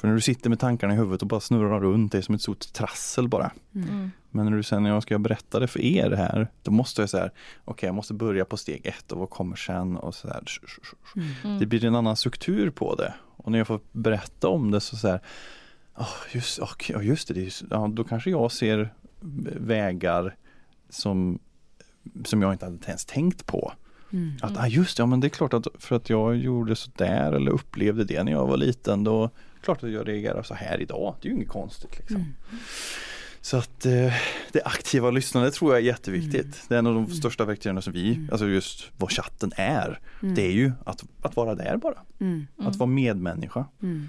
[0.00, 2.34] för när du sitter med tankarna i huvudet och bara snurrar runt, det är som
[2.34, 3.50] ett stort trassel bara.
[3.74, 3.88] Mm.
[3.88, 4.10] Mm.
[4.30, 7.10] Men när du sen när jag ska berätta det för er här, då måste jag
[7.10, 7.30] säga,
[7.64, 10.42] okej jag måste börja på steg ett och vad kommer sen och så här.
[11.44, 11.58] Mm.
[11.58, 13.14] Det blir en annan struktur på det.
[13.36, 15.20] Och när jag får berätta om det så så här,
[15.98, 18.94] oh, just, och, ja, just det, just- ja, då kanske jag ser
[19.56, 20.36] vägar
[20.88, 21.38] som,
[22.24, 23.72] som jag inte hade ens tänkt på.
[24.12, 24.32] Mm.
[24.42, 26.90] Att, ah, just det, ja men det är klart att för att jag gjorde så
[26.96, 29.30] där eller upplevde det när jag var liten då
[29.62, 31.14] klart att jag reagerar så här idag.
[31.20, 32.16] Det är ju inget konstigt liksom.
[32.16, 32.28] Mm.
[33.40, 34.12] Så att eh,
[34.52, 36.44] det aktiva lyssnandet tror jag är jätteviktigt.
[36.44, 36.52] Mm.
[36.68, 37.16] Det är en av de Mm.
[37.16, 38.28] största verktygen som vi, Mm.
[38.32, 40.00] alltså just vad chatten är.
[40.22, 40.34] Mm.
[40.34, 41.98] Det är ju att, att vara där bara.
[42.58, 43.64] Att vara medmänniska.
[43.82, 44.08] Mm.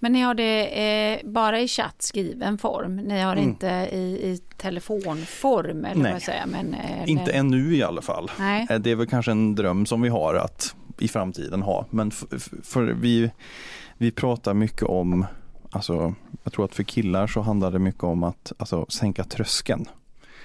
[0.00, 0.66] Men ni har det
[1.14, 2.96] eh, bara i chatt skriven form?
[2.96, 3.44] Ni har Mm.
[3.44, 5.84] inte i, i telefonform?
[5.84, 6.12] Eller Nej.
[6.12, 6.46] vad säger?
[6.46, 8.30] Men, eh, eller- Inte ännu i alla fall.
[8.38, 8.66] Nej.
[8.70, 11.86] Eh, Det är väl kanske en dröm som vi har att i framtiden ha.
[11.90, 12.10] Men
[12.62, 13.30] för vi,
[13.98, 15.26] vi pratar mycket om,
[15.70, 19.86] alltså jag tror att för killar så handlar det mycket om att alltså, sänka tröskeln.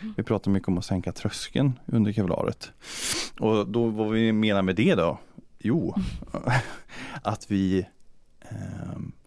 [0.01, 0.13] Mm.
[0.17, 2.71] Vi pratar mycket om att sänka tröskeln under kevlaret.
[3.39, 5.19] Och då vad vi menar med det då?
[5.59, 5.95] Jo,
[7.23, 7.85] att vi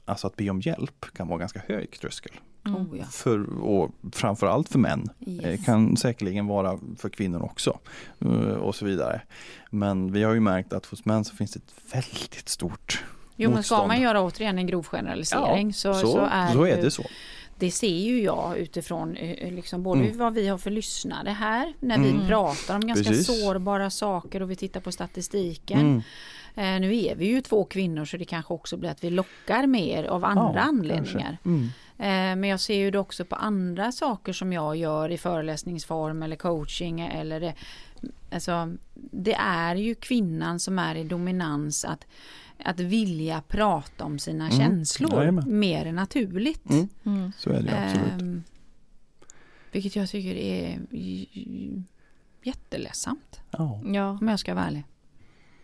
[0.05, 2.33] Alltså att be om hjälp kan vara ganska hög tröskel.
[2.67, 2.81] Mm.
[2.81, 3.05] Oh, ja.
[3.05, 5.09] För, och framförallt för män.
[5.27, 5.65] Eh, Yes.
[5.67, 7.79] Kan säkerligen vara för kvinnor också.
[8.21, 9.21] eh, Och så vidare.
[9.71, 13.05] Men vi har ju märkt att hos män så finns det ett väldigt stort
[13.37, 13.89] Jo men ska motstånd.
[13.89, 17.05] man göra återigen en grov generalisering så, så, så, är, så är ju- det så.
[17.59, 20.19] Det ser ju jag utifrån eh, liksom både Mm.
[20.19, 22.21] vad vi har för lyssnare här när Mm.
[22.21, 23.27] vi pratar om ganska Precis.
[23.27, 26.03] sårbara saker och vi tittar på statistiken.
[26.57, 29.67] Eh, nu är vi ju två kvinnor så det kanske också blir att vi lockar
[29.67, 31.39] mer av andra Ja, anledningar.
[31.45, 31.65] Mm.
[31.99, 36.23] Eh, Men jag ser ju det också på andra saker som jag gör i föreläsningsform
[36.23, 37.55] eller coaching eller det,
[38.33, 42.07] alltså, det är ju kvinnan som är i dominans att,
[42.65, 44.59] att vilja prata om sina Mm.
[44.59, 45.59] känslor Jajamän.
[45.59, 46.71] mer naturligt.
[46.71, 46.89] Mm.
[47.07, 47.33] Mm.
[47.39, 48.23] Så är det absolut.
[48.23, 48.43] Ehm,
[49.73, 51.83] vilket jag tycker är j- j-
[52.43, 53.81] jätteledsamt Ja.
[53.87, 54.19] Ja.
[54.21, 54.85] om jag ska vara ärlig.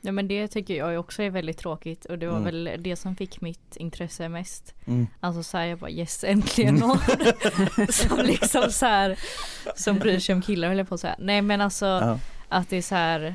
[0.00, 2.44] Ja, men det tycker jag också är väldigt tråkigt och det var Mm.
[2.64, 4.74] väl det som fick mitt intresse mest.
[4.86, 5.06] Mm.
[5.20, 6.98] Alltså så här, jag bara yes äntligen någon
[7.88, 9.18] som liksom så här
[9.76, 11.16] som bryr sig om killar höll jag på att säga.
[11.18, 12.18] Nej men alltså Ja.
[12.48, 13.34] att det är så här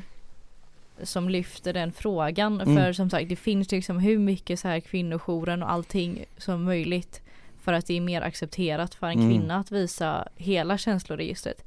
[1.02, 2.60] som lyfter den frågan.
[2.60, 2.76] Mm.
[2.76, 7.20] För som sagt det finns liksom hur mycket så här kvinnojouren och allting som möjligt.
[7.60, 9.28] För att det är mer accepterat för en Mm.
[9.30, 11.64] kvinna att visa hela känsloregistret.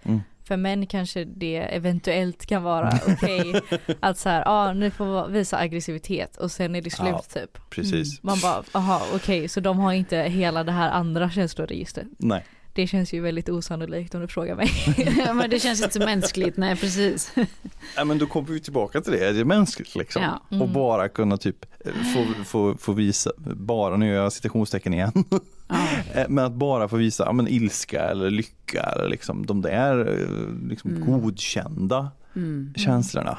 [0.49, 0.57] Mm.
[0.57, 3.62] För män kanske det eventuellt kan vara okej
[3.99, 7.21] att så här, ja ah, ni får visa aggressivitet och sen är det slut Ja.
[7.33, 7.69] typ.
[7.69, 8.23] Precis.
[8.23, 12.07] Man bara, aha okej så de har inte hela det här andra känsloregistret.
[12.17, 12.45] Nej.
[12.80, 14.70] Det känns ju väldigt osannolikt om du frågar mig.
[15.26, 17.34] ja, men det känns inte så mänskligt, nej precis.
[17.96, 20.22] Ja, men då kommer vi tillbaka till det, är det mänskligt liksom?
[20.22, 20.44] Ja.
[20.52, 20.62] Mm.
[20.62, 25.12] Och bara kunna typ eh, få, få, få visa, bara, nu gör jag citationstecken igen,
[25.30, 25.39] Ja.
[26.13, 30.00] Eh, men att bara få visa ja, men ilska eller lycka eller liksom de där
[30.22, 31.22] eh, liksom Mm.
[31.22, 32.74] godkända Mm.
[32.78, 33.38] känslorna.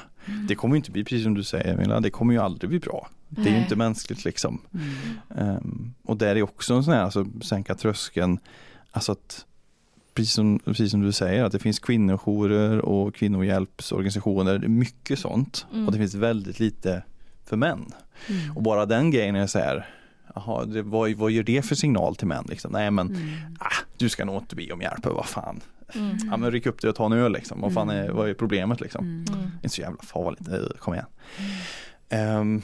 [0.48, 2.78] Det kommer ju inte bli, precis som du säger Milla, det kommer ju aldrig bli
[2.78, 3.08] bra.
[3.28, 4.60] Det är ju inte mänskligt liksom.
[4.74, 5.56] Mm.
[5.56, 8.38] Ehm, och där är också en sån här, alltså sänka tröskeln,
[8.90, 9.46] alltså att
[10.14, 15.18] Precis som, precis som du säger, att det finns kvinnojourer och kvinnohjälpsorganisationer, det är mycket
[15.18, 15.66] sånt.
[15.72, 15.86] Mm.
[15.86, 17.02] Och det finns väldigt lite
[17.44, 17.92] för män.
[18.28, 18.56] Mm.
[18.56, 19.88] Och bara den grejen är så här,
[20.34, 22.44] jaha, det, vad, vad gör det för signal till män?
[22.48, 22.72] Liksom?
[22.72, 23.28] Nej men, Mm.
[23.60, 25.60] ah, du ska nog inte be om hjälp, vad fan.
[25.94, 26.16] Mm.
[26.30, 28.16] Ja men ryck upp dig och ta en öl liksom, vad fan är, Mm.
[28.16, 29.04] vad är problemet liksom?
[29.04, 29.24] Mm.
[29.34, 29.50] Mm.
[29.54, 31.06] Inte så jävla farligt, kom igen.
[32.08, 32.62] Ehm,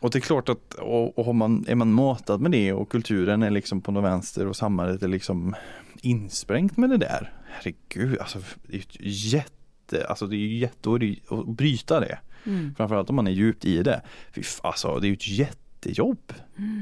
[0.00, 3.42] och det är klart att och, och man, är man matad med det och kulturen
[3.42, 5.54] är liksom på något vänster och samhället är liksom
[6.02, 7.32] insprängt med det där.
[7.48, 10.90] Herregud, alltså det är ett jätte, alltså det är ju jätte,
[11.28, 12.18] att bryta det.
[12.46, 12.74] Mm.
[12.74, 14.02] Framförallt om man är djupt i det.
[14.34, 16.32] Fy, alltså det är ju ett jättejobb.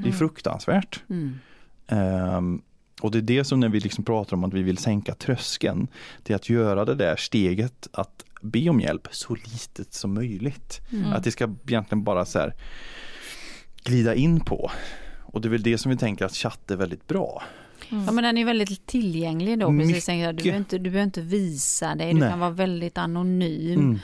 [0.02, 1.02] Det är fruktansvärt.
[1.08, 1.38] Mm.
[1.86, 2.62] Ehm,
[3.00, 5.88] och det är det som när vi liksom pratar om att vi vill sänka tröskeln.
[6.22, 10.80] Det är att göra det där steget att be om hjälp så litet som möjligt.
[10.92, 11.12] Mm.
[11.12, 12.54] Att det ska egentligen bara så här
[13.84, 14.70] glida in på.
[15.22, 17.42] Och det är väl det som vi tänker att chatt är väldigt bra.
[17.88, 19.78] Ja men den är väldigt tillgänglig då.
[19.78, 22.30] Precis, du, behöver inte, du behöver inte visa dig, du Nej.
[22.30, 23.80] kan vara väldigt anonym.
[23.80, 23.98] Mm.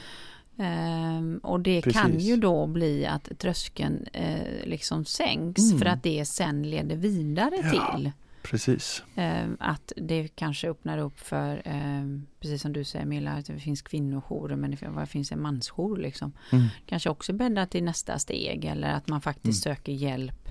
[0.59, 2.01] Ehm, och det Precis.
[2.03, 5.79] kan ju då bli att tröskeln eh, liksom sänks Mm.
[5.79, 7.95] för att det sen leder vidare Ja.
[7.97, 8.11] till
[8.43, 9.03] Precis.
[9.15, 13.59] ehm, att det kanske öppnar upp för, ehm, precis som du säger Milla, att det
[13.59, 16.33] finns kvinnojourer men det vad finns en mansjour liksom.
[16.53, 16.67] Mm.
[16.87, 20.49] Kanske också bäddar till nästa steg eller att man faktiskt söker hjälp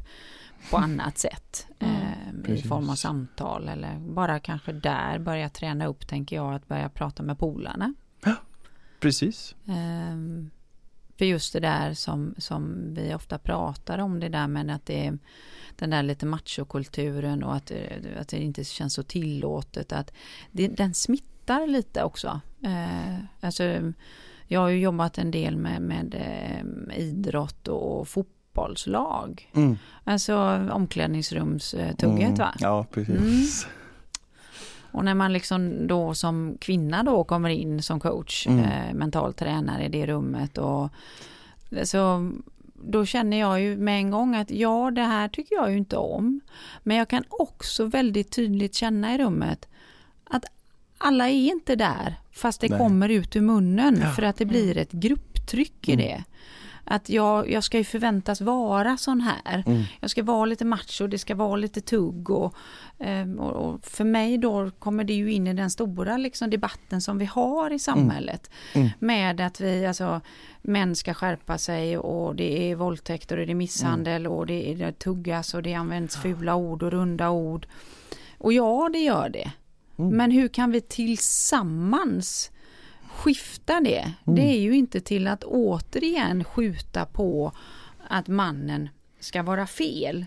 [0.69, 1.67] på annat sätt.
[1.79, 1.95] Mm.
[1.95, 6.67] ehm, I form av samtal eller bara kanske där börja träna upp tänker jag att
[6.67, 7.93] börja prata med polarna.
[8.99, 9.55] Precis.
[11.21, 15.05] För just det där som, som vi ofta pratar om, det där med att det
[15.07, 15.17] är
[15.75, 19.91] den där lite machokulturen och att, det- att det inte känns så tillåtet.
[19.93, 20.13] Att
[20.51, 22.39] det, den smittar lite också.
[22.63, 23.63] Eh, alltså,
[24.47, 29.49] jag har ju jobbat en del med, med eh, idrott och fotbollslag.
[29.55, 29.77] Mm.
[30.03, 30.35] Alltså
[30.71, 32.35] omklädningsrumstugget Mm.
[32.35, 32.53] va?
[32.59, 33.67] Ja, precis.
[34.91, 38.59] Och när man liksom då som kvinna då kommer in som coach, Mm.
[38.65, 40.89] eh, mental tränare i det rummet och
[41.83, 42.31] så
[42.83, 45.97] då känner jag ju med en gång att ja, det här tycker jag ju inte
[45.97, 46.41] om.
[46.83, 49.67] Men jag kan också väldigt tydligt känna i rummet
[50.23, 50.45] att
[50.97, 52.79] alla är inte där fast det Nej.
[52.79, 54.09] kommer ut ur munnen Ja.
[54.11, 56.05] för att det blir ett grupptryck i Mm.
[56.05, 56.23] det.
[56.83, 59.63] Att jag, jag ska ju förväntas vara sån här.
[59.65, 59.83] Mm.
[59.99, 62.55] Jag ska vara lite macho, det ska vara lite tugg och,
[62.99, 67.01] ehm, och, och för mig då kommer det ju in i den stora liksom, debatten
[67.01, 68.49] som vi har i samhället.
[68.73, 68.89] Mm.
[68.99, 70.21] Med att vi, alltså
[70.61, 74.75] män ska skärpa sig och det är våldtäkter och det är misshandel och det, är,
[74.75, 77.67] det tuggas och det används fula ord och runda ord.
[78.37, 79.51] Och ja, det gör det.
[79.97, 80.17] Mm.
[80.17, 82.51] Men hur kan vi tillsammans
[83.21, 84.13] skifta det?
[84.27, 84.35] Mm.
[84.35, 87.51] Det är ju inte till att återigen skjuta på
[88.07, 90.25] att mannen ska vara fel.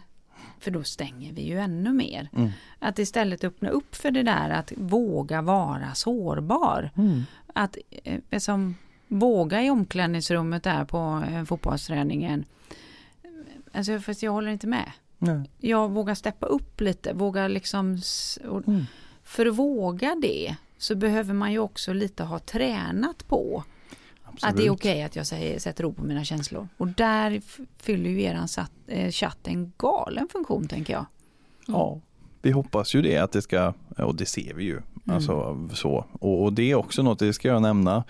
[0.61, 2.29] För då stänger vi ju ännu mer.
[2.37, 2.51] Mm.
[2.79, 6.91] Att istället öppna upp för det där att våga vara sårbar.
[6.97, 7.23] Mm.
[7.55, 8.75] Att eh, som
[9.09, 12.45] våga i omklädningsrummet där på eh, fotbollsträningen.
[13.73, 14.91] Alltså fast jag håller inte med.
[15.19, 15.51] Nej.
[15.59, 17.99] Jag vågar steppa upp lite, våga liksom
[18.49, 18.85] och Mm.
[19.25, 23.65] för att våga det så behöver man ju också lite ha tränat på
[24.25, 24.71] att det är Absolut.
[24.71, 26.69] okej att jag säger, sätter ord på mina känslor.
[26.77, 27.43] Och där
[27.79, 28.49] fyller ju eran
[28.87, 31.07] eh, chatt en galen funktion tänker jag.
[31.67, 32.01] Ja,
[32.43, 34.81] vi hoppas ju det att det ska, och det ser vi ju.
[35.07, 36.07] Alltså så.
[36.13, 38.05] Och, och det är också något, det ska jag nämna,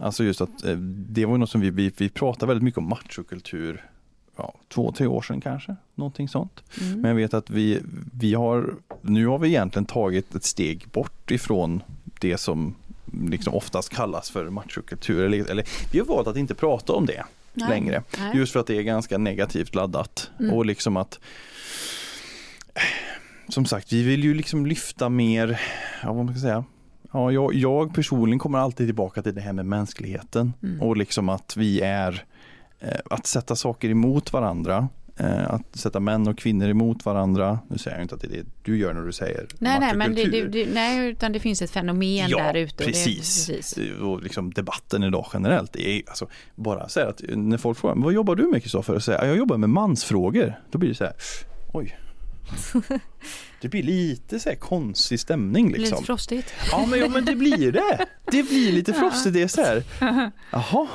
[0.00, 2.88] alltså just att eh, det var något som vi, vi, vi pratade väldigt mycket om
[2.88, 3.90] machokultur,
[4.36, 6.62] ja, två, tre år sedan kanske, någonting sånt.
[6.80, 7.00] Mm.
[7.00, 7.80] Men jag vet att vi,
[8.12, 11.82] vi har, nu har vi egentligen tagit ett steg bort ifrån
[12.20, 12.74] det som
[13.30, 15.24] liksom oftast kallas för machokultur.
[15.24, 17.68] Eller, eller vi har valt att inte prata om det Nej.
[17.68, 18.02] längre.
[18.18, 18.36] Nej.
[18.36, 20.30] Just för att det är ganska negativt laddat.
[20.40, 20.52] Mm.
[20.54, 21.18] Och liksom att
[23.48, 25.60] Som sagt, vi vill ju liksom lyfta mer,
[26.02, 26.64] ja vad man ska säga.
[27.12, 30.82] Ja, jag, jag personligen kommer alltid tillbaka till det här med mänskligheten Mm.
[30.82, 32.24] och liksom att vi är
[32.80, 34.88] eh, att sätta saker emot varandra.
[35.20, 37.58] Eh, att sätta män och kvinnor emot varandra.
[37.70, 39.96] Nu säger jag inte att det är det du gör när du säger Nej, nej,
[39.96, 42.84] men det, det, det, nej, utan det finns ett fenomen Ja, där ute.
[42.84, 43.46] och precis.
[43.46, 43.78] Precis.
[44.00, 48.12] Och liksom debatten idag generellt, det är alltså bara här att när folk frågar vad
[48.12, 48.94] jobbar du med Kristoffer?
[48.94, 50.54] Och säger jag jobbar med mansfrågor.
[50.70, 51.14] Då blir det så här,
[51.72, 51.98] oj.
[53.60, 56.04] Det blir lite så här konstig stämning Lite liksom.
[56.04, 56.52] frostigt.
[56.70, 58.06] Ja men, ja men det blir det.
[58.24, 59.34] Det blir lite frostigt.
[59.34, 59.82] Det är så här,
[60.50, 60.86] jaha.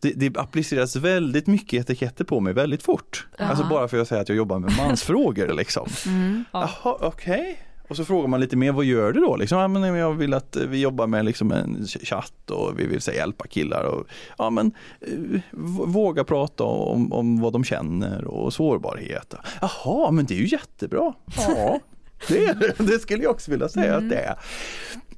[0.00, 3.26] Det, det appliceras väldigt mycket etiketter på mig väldigt fort.
[3.38, 3.68] Alltså Ja.
[3.70, 5.88] bara för att jag säger att jag jobbar med mansfrågor liksom.
[6.06, 6.44] Mm.
[6.52, 6.70] Ja.
[6.84, 7.58] Jaha, okej.
[7.88, 9.36] Och så frågar man lite mer, vad gör du då?
[9.36, 12.86] Liksom, ja, men jag vill att eh, vi jobbar med liksom en chatt och vi
[12.86, 13.82] vill säga hjälpa killar.
[13.84, 14.06] Och,
[14.38, 15.40] ja, men, eh,
[15.86, 19.34] våga prata om, om vad de känner och sårbarhet.
[19.60, 21.14] Jaha, men det är ju jättebra.
[21.36, 21.80] Ja,
[22.28, 22.74] det, det.
[22.78, 24.34] det skulle jag också vilja säga att det är.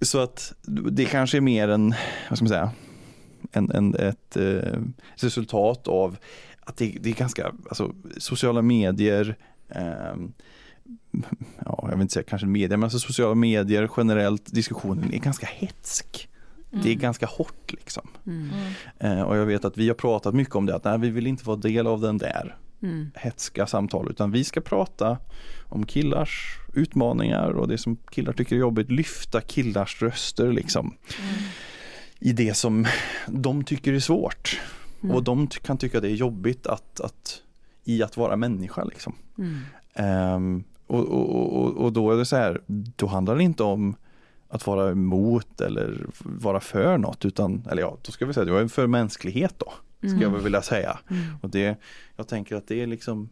[0.00, 0.52] Så att
[0.90, 1.94] det kanske är mer en,
[2.28, 2.70] vad ska man säga,
[3.52, 4.80] en, en, ett eh,
[5.14, 6.16] resultat av
[6.60, 9.36] att det, det är ganska, alltså sociala medier,
[9.68, 10.32] ehm,
[11.64, 15.46] ja, jag vill inte säga kanske media, men alltså sociala medier generellt, diskussionen är ganska
[15.46, 16.26] hetsk.
[16.72, 18.08] Det är ganska hårt liksom.
[18.26, 18.50] Mm.
[18.98, 19.18] Mm.
[19.18, 21.26] Eh, och jag vet att vi har pratat mycket om det, att nej, vi vill
[21.26, 23.10] inte vara del av den där Mm.
[23.14, 25.18] hetska samtal, utan vi ska prata
[25.68, 30.94] om killars utmaningar och det som killar tycker är jobbigt, lyfta killars röster liksom.
[32.20, 32.86] I det som
[33.26, 34.60] de tycker är svårt.
[35.02, 35.16] Mm.
[35.16, 37.42] Och de kan tycka det är jobbigt att, att
[37.84, 39.14] i att vara människa liksom.
[39.38, 39.58] Mm.
[39.94, 42.60] Ehm, och, och, och, och då är det så här,
[42.96, 43.96] då handlar det inte om
[44.48, 48.48] att vara emot eller vara för något utan, eller ja, då ska vi säga att
[48.48, 49.72] jag är för mänsklighet då,
[50.08, 50.98] ska jag väl vilja säga.
[51.10, 51.22] Mm.
[51.42, 51.76] Och det,
[52.16, 53.28] jag tänker att det är liksom,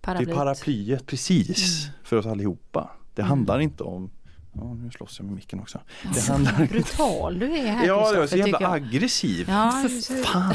[0.00, 0.28] Paraplyt.
[0.28, 2.90] det är paraplyet precis för oss allihopa.
[3.14, 3.28] Det Mm.
[3.30, 4.10] handlar inte om,
[4.54, 5.80] ja nu slåss jag med micken också.
[6.14, 8.72] Det handlar brutal du är här ja jag är så jävla jag.
[8.74, 9.46] aggressiv.
[9.48, 9.84] Ja,
[10.24, 10.54] Fan!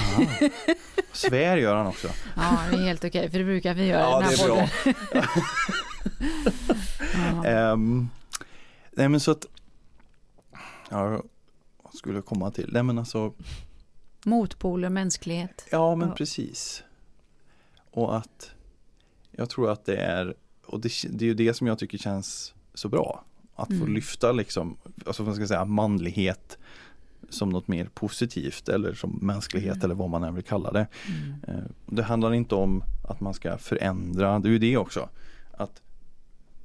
[1.12, 2.08] Svär gör han också.
[2.36, 4.44] ja, det är helt okej för det brukar vi göra Ja i den det här
[4.44, 4.68] är bra.
[4.84, 5.24] podden.
[7.44, 7.46] Ja.
[7.46, 8.10] Ehm,
[8.92, 9.46] nej men så att
[10.90, 11.22] Ja,
[11.84, 12.70] vad skulle jag komma till?
[12.74, 13.34] Nej men alltså
[14.26, 15.68] Motpoler mänsklighet.
[15.72, 16.16] Ja men Ja.
[16.16, 16.84] precis.
[17.92, 18.52] Och att
[19.32, 22.54] jag tror att det är och det, det är ju det som jag tycker känns
[22.74, 23.24] så bra.
[23.58, 23.94] Att få Mm.
[23.94, 26.58] lyfta liksom, alltså vad ska jag säga, manlighet
[27.30, 29.86] som något mer positivt eller som mänsklighet Mm.
[29.86, 30.88] eller vad man än vill kalla det.
[31.08, 31.34] Mm.
[31.48, 35.10] Eh, Det handlar inte om att man ska förändra, det är ju det också.
[35.52, 35.82] Att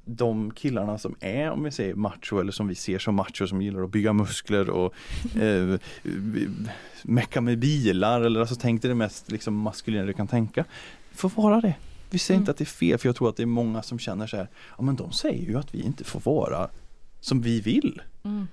[0.05, 3.61] de killarna som är, om vi säger macho eller som vi ser som macho som
[3.61, 4.93] gillar att bygga muskler och
[5.41, 5.79] eh,
[7.03, 10.65] mecka med bilar eller alltså tänk dig det mest liksom, maskulina du kan tänka.
[11.11, 11.75] Får vara det.
[12.09, 12.41] Vi säger Mm.
[12.41, 14.37] inte att det är fel för jag tror att det är många som känner så
[14.37, 16.69] här, ja men de säger ju att vi inte får vara
[17.23, 18.01] som vi vill.
[18.23, 18.47] Mm.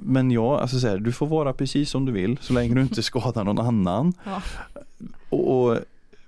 [0.00, 2.80] Men jag, alltså så här, du får vara precis som du vill så länge du
[2.80, 4.12] inte skadar någon annan.
[4.24, 4.42] Ja.
[5.28, 5.78] Och, och,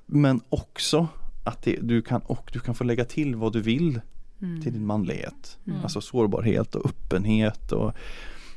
[0.06, 1.08] men också
[1.44, 4.00] att det, du, kan, och du kan få lägga till vad du vill
[4.42, 4.62] Mm.
[4.62, 5.58] till din manlighet.
[5.66, 5.80] Mm.
[5.82, 7.72] Alltså sårbarhet och öppenhet.
[7.72, 7.92] Och,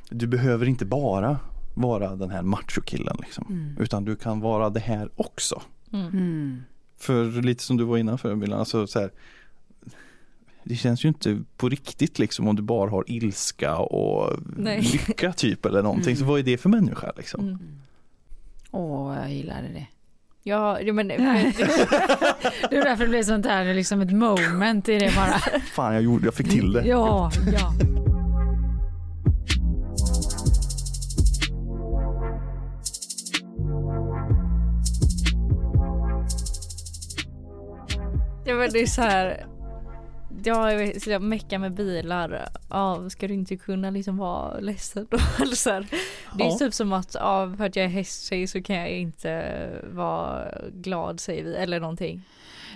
[0.09, 1.39] du behöver inte bara
[1.73, 3.45] vara den här machokillen liksom.
[3.49, 3.75] Mm.
[3.79, 5.61] Utan du kan vara det här också.
[5.93, 6.07] Mm.
[6.07, 6.61] Mm.
[6.97, 9.11] För lite som du var innan för Milan, alltså så här,
[10.63, 14.81] det känns ju inte på riktigt liksom om du bara har ilska och Nej.
[14.81, 16.15] lycka typ eller någonting.
[16.15, 16.29] Så Mm.
[16.31, 17.41] vad är det för människa liksom?
[17.47, 17.59] Mm.
[18.71, 19.87] Åh, jag gillade det.
[20.43, 21.17] Ja, men Det
[22.77, 25.59] är därför det blev sånt här, liksom ett moment i det bara.
[25.73, 26.85] Fan jag, gjorde, jag fick till det.
[26.87, 27.73] Ja, ja.
[38.45, 39.45] Ja men det är så här.
[40.43, 42.49] Ja, jag så jag meckar med bilar.
[42.69, 45.17] Ja, ska du inte kunna liksom vara ledsen då?
[45.43, 45.87] Eller så här.
[46.37, 46.57] Det är Ja.
[46.57, 51.19] typ som att ja, för att jag är hästtjej så kan jag inte vara glad
[51.19, 52.21] säger vi eller någonting.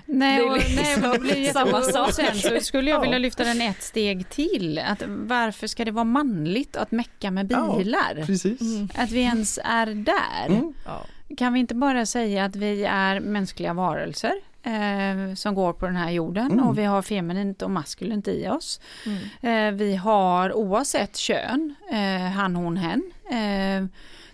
[0.08, 2.12] Nej, och, liksom nej, men det blir samma sak.
[2.14, 3.02] Sen så skulle jag Ja.
[3.02, 4.80] vilja lyfta den ett steg till.
[4.80, 7.76] Att varför ska det vara manligt att mecka med Ja.
[7.78, 8.24] bilar?
[8.26, 8.62] Precis.
[8.62, 8.90] Mm.
[8.96, 10.46] Att vi ens är där.
[10.48, 10.74] Mm.
[10.86, 11.02] Ja.
[11.38, 14.34] Kan vi inte bara säga att vi är mänskliga varelser
[14.66, 16.68] eh, som går på den här jorden Mm.
[16.68, 18.82] och vi har feminint och maskulint i oss.
[19.06, 19.74] Mm.
[19.74, 23.86] Eh, vi har oavsett kön, eh, han, hon, hen, eh,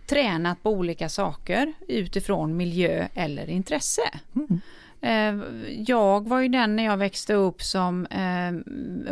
[0.08, 4.02] tränat på olika saker utifrån miljö eller intresse.
[4.36, 4.62] Mm.
[5.02, 5.46] Eh,
[5.78, 8.52] Jag var ju den när jag växte upp som eh,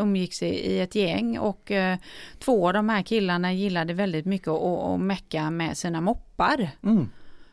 [0.02, 1.72] umgicks i, ett gäng och
[2.40, 6.70] två av de här killarna gillade väldigt mycket att, att mecka med sina moppar.
[6.84, 7.10] Mm.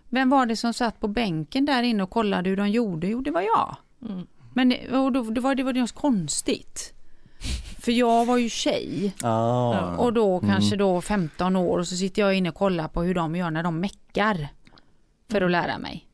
[0.09, 3.07] Vem var det som satt på bänken där inne och kollade hur de gjorde?
[3.07, 3.77] Jo, det var jag.
[4.11, 4.27] Mm.
[4.55, 6.93] Men och då, det var det var något konstigt.
[7.81, 9.97] För jag var ju tjej Ah.
[9.97, 10.51] och då Mm.
[10.51, 13.51] kanske då 15 år och så sitter jag inne och kollar på hur de gör
[13.51, 14.49] när de meckar.
[15.31, 16.07] För att lära mig.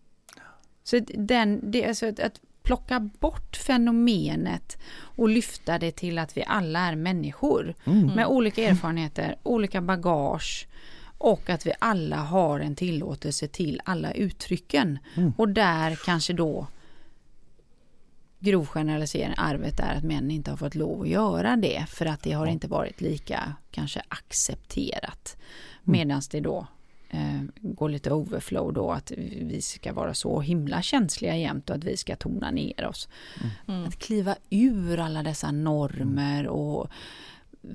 [0.85, 4.79] Så den, det, alltså att, att plocka bort fenomenet
[5.17, 7.75] och lyfta det till att vi alla är människor.
[7.85, 8.07] Mm.
[8.07, 10.67] Med olika erfarenheter, olika bagage
[11.23, 14.99] och att vi alla har en tillåtelse till alla uttrycken.
[15.15, 15.33] Mm.
[15.37, 16.67] Och där kanske då
[18.39, 22.23] grov generalisering, arvet är att män inte har fått lov att göra det för att
[22.23, 25.37] det har inte varit lika kanske accepterat.
[25.85, 26.67] Medan det då
[27.11, 31.85] eh, går lite overflow då att vi ska vara så himla känsliga jämt och att
[31.85, 33.09] vi ska tona ner oss.
[33.69, 33.85] Mm.
[33.85, 36.91] Att kliva ur alla dessa normer och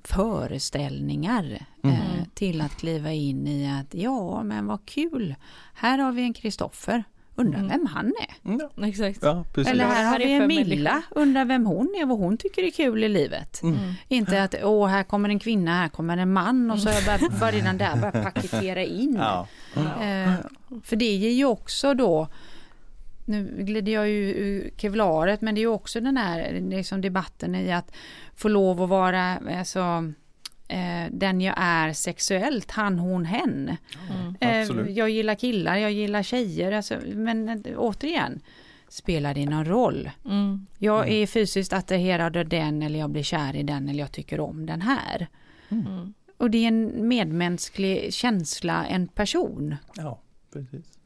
[0.04, 2.26] föreställningar eh, Mm.
[2.34, 5.36] till att kliva in i att ja men vad kul,
[5.73, 7.04] här har vi en Kristoffer,
[7.36, 7.69] undrar Mm.
[7.71, 8.50] vem han är.
[8.50, 8.88] Mm, ja.
[8.88, 9.19] Exakt.
[9.21, 9.71] ja, precis.
[9.73, 13.04] Eller här har vi en Milla, undrar vem hon är, vad hon tycker är kul
[13.04, 13.63] i livet.
[13.63, 13.75] Mm.
[13.77, 13.94] Mm.
[14.08, 17.06] Inte att åh här kommer en kvinna, här kommer en man och så har jag
[17.06, 19.15] bara, bara redan där börjat paketera in.
[19.19, 19.48] Ja.
[19.75, 20.33] Eh,
[20.83, 22.27] för det ger ju också då
[23.28, 27.56] nu glider jag ju ur kevlaret men det är ju också den här liksom debatten
[27.56, 27.92] i att
[28.36, 30.13] få lov att vara alltså,
[30.67, 33.78] eh, den jag är sexuellt, han, hon, hen.
[34.10, 34.36] Mm.
[34.40, 34.98] Eh, Absolut.
[34.98, 38.42] jag gillar killar, jag gillar tjejer, alltså, men eh, återigen,
[38.90, 40.10] spelar det någon roll?
[40.25, 40.67] Mm.
[40.78, 44.40] Jag är fysiskt attraherad av den eller jag blir kär i den eller jag tycker
[44.40, 45.28] om den här.
[45.69, 46.13] Mm.
[46.38, 49.75] och det är en medmänsklig känsla, en person.
[49.96, 50.21] Ja,
[50.54, 50.96] precis.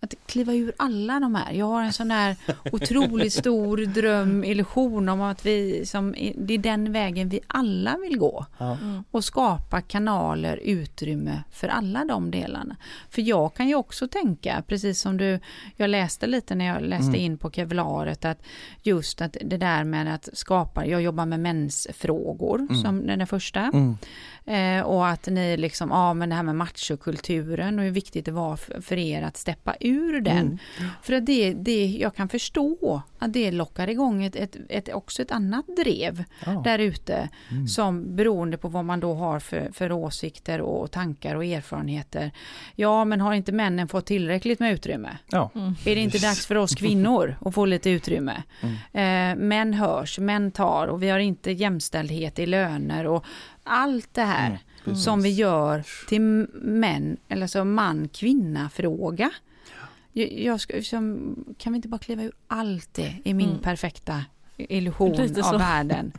[0.00, 1.52] Att kliva ur alla de här.
[1.52, 2.36] Jag har en sån här
[2.72, 8.18] otroligt stor dröm, illusion om att vi, som, det är den vägen vi alla vill
[8.18, 8.46] gå.
[8.58, 8.78] Ja.
[8.82, 9.04] Mm.
[9.10, 12.76] Och skapa kanaler, utrymme för alla de delarna.
[13.10, 15.40] För jag kan ju också tänka, precis som du,
[15.76, 17.20] jag läste lite när jag läste Mm.
[17.20, 18.42] in på kevlaret, att
[18.82, 22.82] just att det där med att skapa, jag jobbar med mensfrågor Mm.
[22.82, 23.60] som den första.
[23.60, 23.96] Mm.
[24.46, 28.32] Eh, och att ni liksom, ja men det här med machokulturen och hur viktigt det
[28.32, 30.36] var för, för er att steppa ur den.
[30.46, 30.58] Mm.
[31.02, 35.22] För att det, det, jag kan förstå att det lockar igång ett, ett, ett, också
[35.22, 36.60] ett annat drev Ja.
[36.64, 37.68] där ute Mm.
[37.68, 42.30] som beroende på vad man då har för, för åsikter och tankar och erfarenheter.
[42.74, 45.16] Ja, men har inte männen fått tillräckligt med utrymme?
[45.30, 45.50] Ja.
[45.54, 45.74] Mm.
[45.84, 48.42] Är det inte dags för oss kvinnor att få lite utrymme?
[48.60, 48.74] Mm.
[48.92, 53.24] Eh, män hörs, män tar och vi har inte jämställdhet i löner och
[53.62, 56.20] allt det här Mm, som vi gör till
[56.62, 59.30] män, eller så man-kvinna fråga.
[60.12, 63.62] Jag, jag ska, som, kan vi inte bara kliva ur allt det i min Mm.
[63.62, 64.24] perfekta
[64.56, 65.48] illusion Lite så.
[65.54, 66.12] av världen?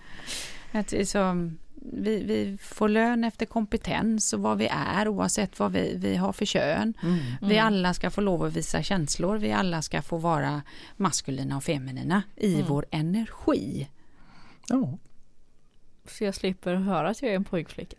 [0.71, 1.49] Att så,
[1.93, 6.33] vi, vi får lön efter kompetens och vad vi är oavsett vad vi, vi har
[6.33, 6.93] för kön.
[7.03, 7.17] Mm.
[7.41, 7.67] Vi Mm.
[7.67, 10.61] alla ska få lov att visa känslor, vi alla ska få vara
[10.97, 12.65] maskulina och feminina i Mm.
[12.67, 13.87] vår energi.
[14.67, 14.97] Ja.
[16.07, 17.95] Så jag slipper höra att jag är en pojkflicka.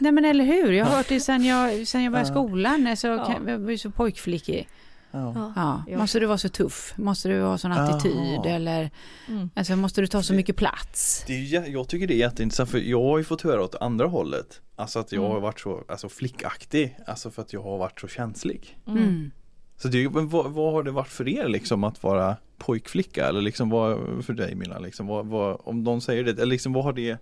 [0.00, 2.34] Nej men eller hur, jag har hört det sen jag, sen jag började Ja.
[2.34, 3.24] skolan, så Ja.
[3.26, 4.68] kan, jag blir så pojkflickig.
[5.12, 5.52] Ja.
[5.88, 5.98] Ja.
[5.98, 6.94] Måste du vara så tuff?
[6.96, 8.46] Måste du ha sån attityd?
[8.46, 8.90] Eller
[9.28, 9.50] Mm.
[9.54, 11.24] alltså, måste du ta så mycket plats?
[11.26, 14.06] Det jä- jag tycker det är jätteintressant för jag har ju fått höra åt andra
[14.06, 14.60] hållet.
[14.76, 15.32] Alltså att jag Mm.
[15.32, 16.96] har varit så alltså flickaktig.
[17.06, 18.78] Alltså för att jag har varit så känslig.
[18.86, 18.98] Mm.
[19.02, 19.30] Mm.
[19.76, 23.26] Så det, vad, vad har det varit för er liksom att vara pojkflicka?
[23.28, 24.78] Eller liksom vad för dig Milla?
[24.78, 27.18] Liksom, vad, vad, om de säger det, eller liksom vad har det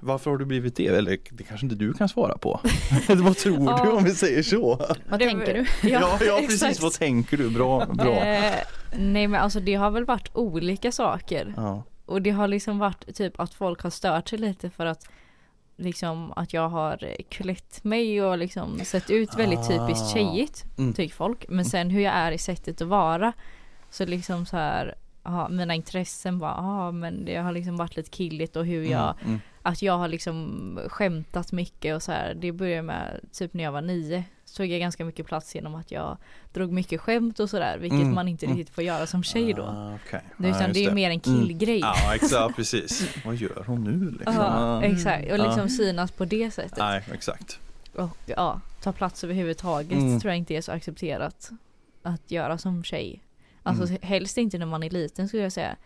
[0.00, 0.86] varför har du blivit det?
[0.86, 2.60] Eller det kanske inte du kan svara på.
[3.08, 3.92] vad tror du Ja.
[3.92, 4.86] om vi säger så?
[5.08, 5.66] Vad tänker du?
[5.90, 6.62] Ja, ja, precis.
[6.62, 6.82] exakt.
[6.82, 7.50] Vad tänker du?
[7.50, 8.14] Bra, bra.
[8.16, 8.54] Eh,
[8.98, 11.54] nej men alltså det har väl varit olika saker.
[11.56, 11.82] Ja.
[12.06, 15.08] Och det har liksom varit typ att folk har stört sig lite för att
[15.78, 20.14] liksom att jag har klätt mig och liksom sett ut väldigt typiskt Ah.
[20.14, 20.92] tjejigt Mm.
[20.94, 21.44] tycker folk.
[21.48, 23.32] Men sen hur jag är i sättet att vara
[23.90, 24.94] så liksom så här
[25.26, 29.14] ja, mina intressen var, ja men det har liksom varit lite killigt och hur jag,
[29.20, 29.40] Mm, mm.
[29.62, 32.34] att jag har liksom skämtat mycket och så här.
[32.34, 34.24] Det började med typ när jag var nio.
[34.56, 36.16] Tog jag ganska mycket plats genom att jag
[36.52, 37.78] drog mycket skämt och sådär.
[37.78, 38.58] Vilket Mm, man inte mm.
[38.58, 39.62] riktigt får göra som tjej då.
[39.62, 40.20] Ah, okay.
[40.38, 41.78] Det, utan just det är mer en killgrej.
[41.80, 43.16] Ja, exakt, precis.
[43.24, 44.34] Vad gör hon nu liksom?
[44.34, 44.82] Ja, Ah.
[44.82, 45.32] exakt.
[45.32, 45.68] Och liksom Ja.
[45.68, 46.78] synas på det sättet.
[46.78, 47.58] Nej, exakt.
[47.94, 50.20] Och ja, ta plats överhuvudtaget Mm.
[50.20, 51.50] tror jag inte är så accepterat
[52.02, 53.20] att göra som tjej.
[53.66, 53.98] Alltså Mm.
[54.02, 55.76] helst inte när man är liten skulle jag säga.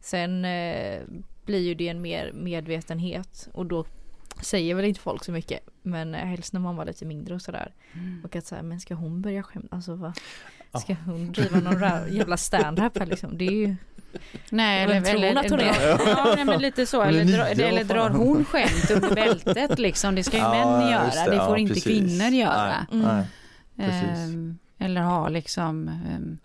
[0.00, 1.00] Sen eh,
[1.46, 3.84] blir ju det en mer medvetenhet och då
[4.42, 5.60] säger väl inte folk så mycket.
[5.82, 7.74] Men eh, helst när man var lite mindre och sådär.
[8.24, 9.76] Och att säga, men ska hon börja skämta?
[9.76, 10.18] Alltså vad?
[10.80, 13.38] Ska hon driva någon jävla stand-up här liksom?
[13.38, 13.76] Det är ju
[14.50, 15.48] Nej, eller, eller, hon är?
[15.48, 17.02] drar- Ja, nej, men lite så.
[17.10, 20.14] Eller, dra, eller drar hon skämt upp i bältet liksom.
[20.14, 21.30] Det ska ju Ja, män göra.
[21.30, 21.84] Det, ja, får inte precis.
[21.84, 22.86] kvinnor göra.
[22.90, 23.16] Nej, Mm.
[23.16, 23.26] nej.
[23.90, 24.18] precis.
[24.18, 26.38] Ehm, eller ha liksom ehm,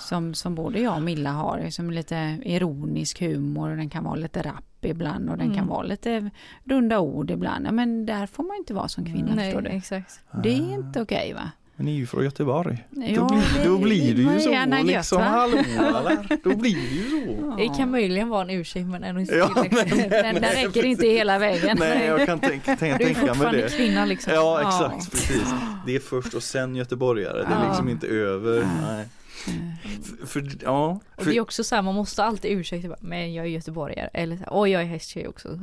[0.00, 4.14] som, som både jag och Milla har, liksom lite ironisk humor och den kan vara
[4.14, 5.58] lite rapp ibland och den Mm.
[5.58, 6.30] kan vara lite
[6.64, 7.66] runda ord ibland.
[7.66, 9.68] Ja, men där får man inte vara som kvinna nej förstår du.
[9.76, 10.20] exakt.
[10.42, 11.50] Det är inte okej va?
[11.76, 12.84] Men ni är ju från Göteborg.
[12.90, 15.22] Ja, då, blir, då blir det ju så gärna gött, liksom.
[15.78, 16.44] eller?
[16.44, 17.56] Då blir det ju så.
[17.56, 19.96] Det kan möjligen vara en ursäkt men ändå inte Ja, tillräckligt.
[20.10, 21.76] men- Den, den räcker inte hela vägen.
[21.80, 23.76] Nej, jag kan tänka, tänka, Du är tänka mig det.
[23.76, 24.32] kvinna liksom.
[24.34, 24.68] Ja, Ja.
[24.68, 25.54] exakt, precis.
[25.86, 27.38] Det är först och sen göteborgare.
[27.38, 27.68] Det är Ja.
[27.68, 28.66] liksom inte över.
[28.88, 29.06] Nej.
[29.44, 32.98] För, för, ja, Och för, det är också så här, man måste alltid ursäkta bara,
[33.00, 35.60] men jag är göteborgare eller så här, oj jag är hästtjej också.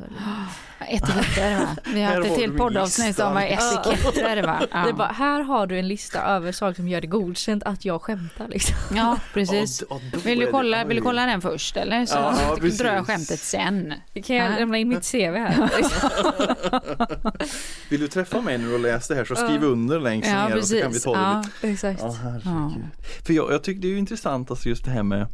[0.88, 1.68] Etiketter va?
[1.94, 3.94] Vi har Här haft ett du poddavsnitt var listan.
[3.94, 4.60] etiketter va?
[4.72, 7.64] Det är Ja, bara, här har du en lista över saker som gör det godkänt
[7.64, 8.76] att jag skämtar liksom.
[8.96, 9.84] ja precis.
[10.26, 12.06] Vill du det- kolla, vill du kolla den först eller?
[12.06, 13.94] Så Ja, drar jag skämtet sen.
[14.26, 14.56] Kan jag Ja.
[14.60, 15.70] lämna in mitt CV här?
[17.90, 20.48] Vill du träffa mig när du har läst det här så skriv under längst Ja,
[20.48, 21.20] ner och så kan vi ta det
[21.62, 21.70] Ja.
[21.70, 22.00] Exakt.
[22.02, 22.84] Ja, herregud.
[23.26, 25.28] För jag, jag tycker det är ju intressant alltså just det här med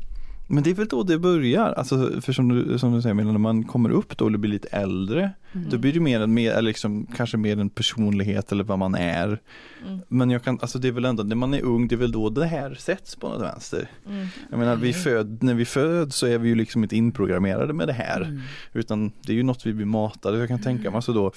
[0.47, 3.37] men det är väl då det börjar, alltså för som du, som du säger när
[3.37, 5.69] man kommer upp då eller blir lite äldre Mm.
[5.69, 8.95] Då blir det mer en, mer, eller liksom, kanske mer en personlighet eller vad man
[8.95, 9.39] är
[9.87, 9.99] Mm.
[10.07, 12.11] Men jag kan, alltså det är väl ändå, när man är ung, det är väl
[12.11, 14.27] då det här sätts på något vänster Mm.
[14.49, 17.87] Jag menar, vi föd, när vi föds så är vi ju liksom inte inprogrammerade med
[17.87, 18.41] det här Mm.
[18.73, 21.31] Utan det är ju något vi blir matade, jag kan tänka mig så då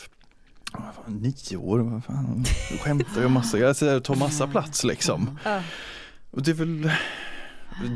[1.07, 2.45] Nio år, vad fan,
[2.81, 5.39] skämtar jag massa, jag tar massa plats liksom.
[6.37, 6.91] Och det är väl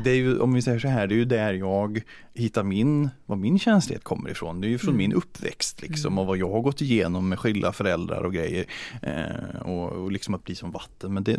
[0.03, 2.01] det är ju, om vi säger så här, det är ju där jag
[2.33, 4.61] hittar min, vad min känslighet kommer ifrån.
[4.61, 4.97] Det är ju från Mm.
[4.97, 8.65] min uppväxt liksom och vad jag har gått igenom med skilda föräldrar och grejer.
[9.01, 11.13] Eh, och, och liksom att bli som vatten.
[11.13, 11.37] Men det,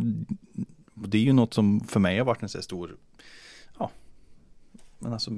[0.94, 2.96] det är ju något som för mig har varit en så stor,
[3.78, 3.90] ja,
[4.98, 5.30] men alltså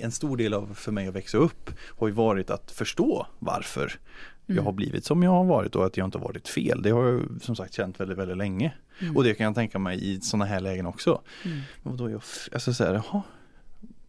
[0.00, 3.98] en stor del av för mig att växa upp har ju varit att förstå varför
[4.46, 4.64] jag Mm.
[4.64, 6.82] har blivit som jag har varit och att jag inte har varit fel.
[6.82, 8.72] Det har jag som sagt känt väldigt, väldigt länge.
[9.00, 9.16] Mm.
[9.16, 11.22] Och det kan jag tänka mig i sådana här lägen också.
[11.44, 11.60] Mm.
[11.82, 12.22] Och då är jag,
[12.52, 13.22] alltså så här, jaha,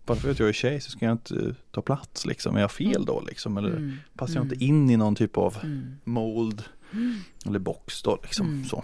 [0.06, 2.56] bara för att jag är tjej så ska jag inte eh, ta plats liksom.
[2.58, 3.58] Är jag fel då liksom?
[3.58, 3.98] Eller Mm.
[4.16, 4.68] passar jag inte Mm.
[4.68, 5.96] in i någon typ av Mm.
[6.04, 6.64] mold
[7.46, 8.48] eller box då liksom.
[8.48, 8.66] Mm.
[8.66, 8.84] Så.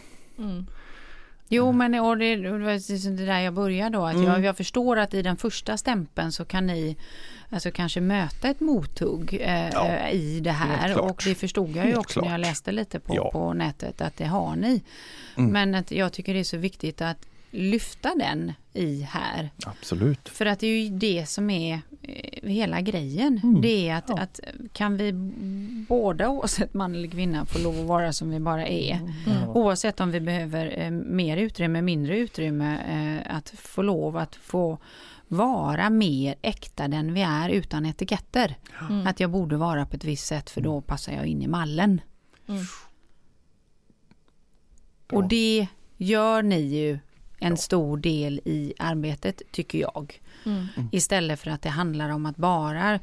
[1.49, 4.05] Jo men och det, det var det där jag började då.
[4.05, 4.27] Att Mm.
[4.27, 6.97] jag, jag förstår att i den första stämpeln så kan ni
[7.49, 10.93] alltså kanske möta ett mothugg eh, Ja, i det här.
[10.93, 11.11] klart.
[11.11, 12.47] Och det förstod jag ju också när jag klart.
[12.49, 13.29] läste lite på, Ja.
[13.31, 14.81] på nätet att det har ni.
[15.37, 15.51] Mm.
[15.51, 19.49] Men att jag tycker det är så viktigt att lyfta den i här.
[19.65, 20.29] Absolut.
[20.29, 23.39] För att det är ju det som är eh, hela grejen.
[23.43, 23.61] Mm.
[23.61, 24.19] Det är att, Ja.
[24.19, 24.39] att
[24.73, 25.11] kan vi
[25.87, 28.93] båda oavsett man eller kvinna få lov att vara som vi bara är.
[28.93, 29.49] Mm.
[29.49, 32.77] Oavsett om vi behöver eh, mer utrymme, mindre utrymme,
[33.25, 34.77] eh, att få lov att få
[35.27, 38.55] vara mer äkta den vi är utan etiketter.
[38.89, 39.07] Mm.
[39.07, 42.01] Att jag borde vara på ett visst sätt för då passar jag in i mallen.
[42.47, 42.63] Mm.
[45.11, 45.67] Och det
[45.97, 46.99] gör ni ju
[47.39, 47.55] en Ja.
[47.57, 50.21] stor del i arbetet tycker jag.
[50.45, 50.65] Mm.
[50.91, 52.99] Istället för att det handlar om att bara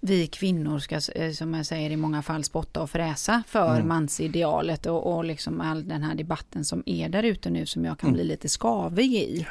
[0.00, 3.88] vi kvinnor ska, eh, som jag säger i många fall, spotta och fräsa för Mm.
[3.88, 7.98] mansidealet och, och liksom all den här debatten som är där ute nu som jag
[7.98, 8.14] kan Mm.
[8.16, 9.46] bli lite skavig i.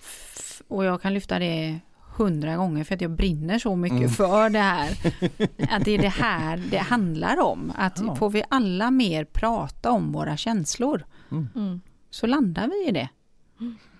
[0.00, 1.78] F- Och jag kan lyfta det
[2.16, 4.10] hundra gånger för att jag brinner så mycket Mm.
[4.10, 4.90] för det här.
[5.76, 7.72] Att det är det här det handlar om.
[7.76, 8.16] Att Ja.
[8.16, 11.80] får vi alla mer prata om våra känslor Mm.
[12.10, 13.08] så landar vi i det.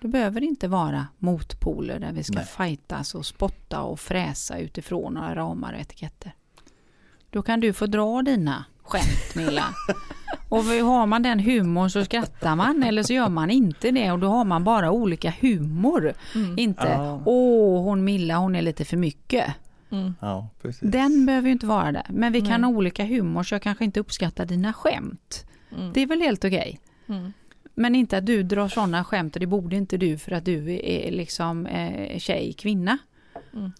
[0.01, 2.45] Det behöver inte vara motpoler där vi ska Nej.
[2.45, 6.33] fightas och spotta och fräsa utifrån några ramar och etiketter.
[7.29, 9.65] Då kan du få dra dina skämt Milla.
[10.49, 14.19] Och har man den humorn så skrattar man eller så gör man inte det och
[14.19, 16.13] då har man bara olika humor.
[16.35, 16.59] Mm.
[16.59, 19.53] Inte åh hon Milla hon är lite för mycket.
[19.91, 20.15] Mm.
[20.19, 20.91] Ja, precis.
[20.91, 22.05] Den behöver ju inte vara där.
[22.09, 22.69] Men vi kan Nej.
[22.69, 25.45] ha olika humor så jag kanske inte uppskattar dina skämt.
[25.71, 25.93] Mm.
[25.93, 26.79] Det är väl helt okej.
[27.07, 27.33] Mm.
[27.73, 30.79] Men inte att du drar sådana skämt och det borde inte du för att du
[30.83, 32.97] är liksom eh, tjej, kvinna.
[33.53, 33.71] Mm.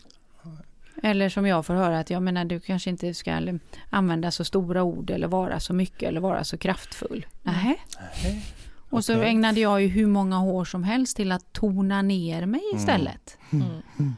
[1.04, 3.42] Eller som jag får höra att jag menar du kanske inte ska
[3.89, 7.26] använda så stora ord eller vara så mycket eller vara så kraftfull.
[7.44, 7.76] Nähä.
[8.24, 8.46] Nej.
[8.89, 9.30] Och så Okej.
[9.30, 12.80] ägnade jag ju hur många år som helst till att tona ner mig Mm.
[12.82, 13.38] istället.
[13.52, 14.14] Mm.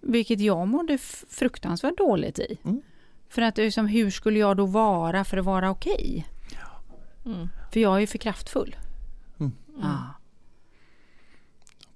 [0.00, 0.98] Vilket jag mådde
[1.30, 2.58] fruktansvärt dåligt i.
[2.64, 2.82] Mm.
[3.28, 6.26] För att liksom, hur skulle jag då vara för att vara okej?
[7.26, 7.48] Mm.
[7.72, 8.76] För jag är ju för kraftfull.
[9.76, 9.86] Mm.
[9.88, 9.98] Ja.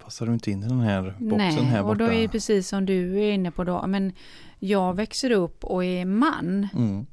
[0.05, 1.91] Passar du inte in i den här boxen Nej, här borta?
[1.91, 3.87] och då är det precis som du är inne på då.
[3.87, 4.13] Men
[4.59, 7.07] jag växer upp och är man Mm.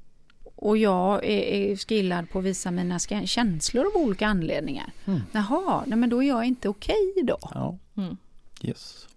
[0.56, 1.42] och jag är,
[1.72, 4.92] är skillad på att visa mina känslor av olika anledningar.
[5.06, 5.22] Mm.
[5.32, 7.38] Jaha, nej men då är jag inte okej då.
[7.42, 8.18] Ja, Mm.
[8.62, 9.08] yes.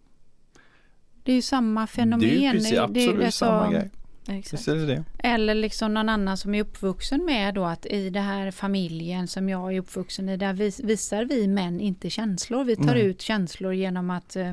[1.22, 2.20] Det är ju samma fenomen.
[2.20, 3.90] Det är ju precis Det- absolut alltså- samma grej.
[4.28, 4.68] Exakt.
[5.18, 9.48] Eller liksom någon annan som är uppvuxen med då att i det här familjen som
[9.48, 12.64] jag är uppvuxen i, där vis, visar vi män inte känslor.
[12.64, 13.02] Vi tar Nej.
[13.06, 14.52] ut känslor genom att eh,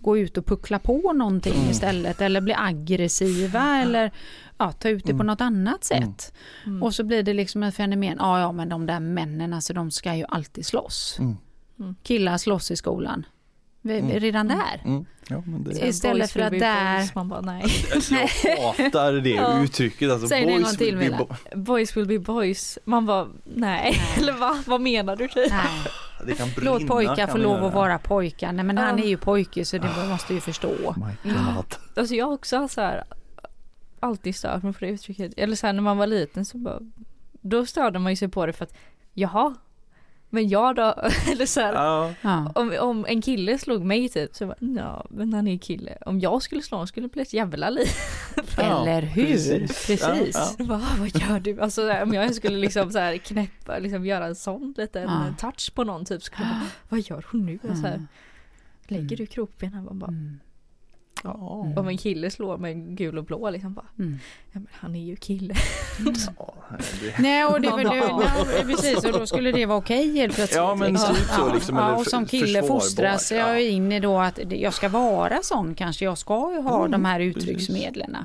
[0.00, 1.70] gå ut och puckla på någonting Mm.
[1.70, 4.10] istället eller bli aggressiva eller
[4.58, 5.26] ja, ta ut det på Mm.
[5.26, 6.32] något annat sätt.
[6.66, 6.82] Mm.
[6.82, 9.90] Och så blir det liksom ett fenomen, ja ja men de där männen alltså de
[9.90, 11.16] ska ju alltid slåss.
[11.18, 11.36] Mm.
[12.02, 13.26] Killar slåss i skolan.
[13.84, 14.10] Mm.
[14.20, 14.82] Redan där.
[14.84, 15.04] Mm.
[15.28, 17.10] Ja, men det istället för att där-.
[17.14, 17.64] Man bara nej.
[18.44, 19.62] Jag hatar det Ja.
[19.62, 20.10] uttrycket.
[20.10, 21.16] Alltså, Säg det en boys gång till, will be Milla.
[21.18, 22.78] bo- Boys will be boys.
[22.84, 24.00] Man bara nej.
[24.18, 24.58] Eller va?
[24.66, 25.50] Vad menar du typ?
[25.50, 25.60] Nej.
[26.26, 28.52] Det kan brinna, Låt pojkar få lov att vara pojkar.
[28.52, 30.68] Nej men han är ju pojke så det måste ju förstå.
[30.96, 31.64] My God.
[31.96, 33.04] Alltså jag har också så här
[34.00, 35.32] alltid stört mig på det uttrycket.
[35.36, 36.78] Eller så här när man var liten så bara
[37.40, 38.74] då störde man ju sig på det för att
[39.14, 39.54] jaha
[40.30, 40.82] men jag då?
[41.32, 42.52] Eller så här, Ja, Ja.
[42.54, 45.98] om, om en kille slog mig typ så bara, ja men han är kille.
[46.06, 47.86] Om jag skulle slå honom skulle det bli ett jävla liv.
[48.56, 49.26] Ja, Eller hur?
[49.26, 49.86] precis.
[49.86, 50.34] Precis.
[50.34, 51.60] Ja, Jag bara, "Ah, vad gör du?
[51.60, 55.02] Alltså så här, om jag skulle liksom så här knäppa, liksom göra en sån liten
[55.02, 55.24] Ja.
[55.38, 57.58] touch på någon typ skulle jag bara, vad gör hon nu?
[57.62, 58.06] Och Så här, Mm.
[58.88, 59.84] lägger du krokbenen?
[59.84, 60.40] Man bara, Mm.
[61.24, 61.72] Ja.
[61.76, 64.18] om en kille slår med gul och blå liksom bara, Mm.
[64.52, 65.54] ja men han är ju kille.
[66.38, 66.54] Ja,
[67.00, 68.44] det- Nej, och det, Ja, det, ja.
[68.62, 70.56] precis, och då skulle det vara okej helt plötsligt.
[70.56, 71.14] Ja, men liksom.
[71.14, 73.36] typ så, liksom, ja, och som kille fostras ja.
[73.38, 76.04] jag in i då att jag ska vara sån kanske.
[76.04, 78.16] Jag ska ju ha Mm, de här uttrycksmedlen.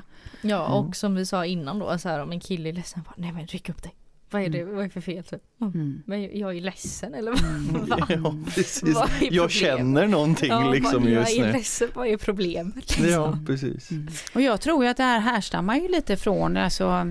[0.42, 0.72] Ja Mm.
[0.72, 3.32] och som vi sa innan då, så här, om en kille är ledsen, bara, nej
[3.32, 3.94] men ryck upp dig.
[4.30, 5.42] Vad är det, vad är det för fel typ?
[5.60, 6.02] Mm.
[6.06, 7.30] Men jag är ledsen eller
[7.72, 7.88] vad?
[7.88, 8.06] Va?
[8.10, 8.94] Ja, precis.
[8.94, 11.58] Vad är Jag känner någonting Ja, liksom vad- just Jag är nu.
[11.58, 12.74] ledsen, vad är problemet?
[12.76, 13.08] Liksom?
[13.10, 13.90] Ja, precis.
[13.90, 14.08] Mm.
[14.34, 17.06] Och jag tror ju att det här härstammar ju lite från, alltså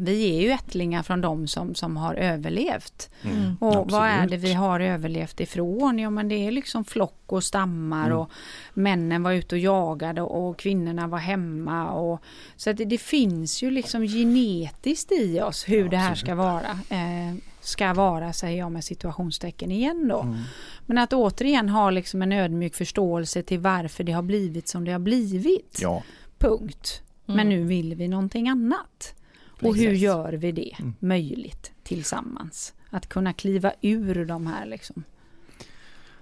[0.00, 3.10] vi är ju ättlingar från de som, som har överlevt.
[3.22, 3.56] Mm.
[3.60, 4.30] Och vad är Absolut.
[4.30, 5.98] det vi har överlevt ifrån?
[5.98, 8.18] Ja men det är liksom flock och stammar Mm.
[8.18, 8.30] och
[8.74, 11.90] männen var ute och jagade och kvinnorna var hemma.
[11.90, 12.22] Och,
[12.56, 16.70] så att det, det finns ju liksom genetiskt i oss hur det här ska vara.
[16.88, 20.20] Eh, ska vara säger jag med situationstecken igen då.
[20.20, 20.38] Mm.
[20.86, 24.92] Men att återigen ha liksom en ödmjuk förståelse till varför det har blivit som det
[24.92, 25.78] har blivit.
[25.82, 26.02] Ja,
[26.38, 27.02] Punkt.
[27.26, 27.36] Mm.
[27.36, 29.14] Men nu vill vi någonting annat.
[29.62, 30.94] Och hur gör vi det Mm.
[30.98, 32.74] möjligt tillsammans?
[32.90, 35.04] Att kunna kliva ur de här liksom.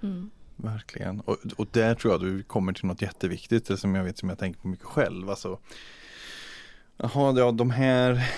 [0.02, 0.30] Mm.
[0.56, 1.20] verkligen.
[1.20, 4.28] Och, och där tror jag du kommer till något jätteviktigt, det som jag vet som
[4.28, 5.30] jag tänker på mycket själv.
[5.30, 5.58] Alltså,
[6.96, 8.30] jaha, ja, de här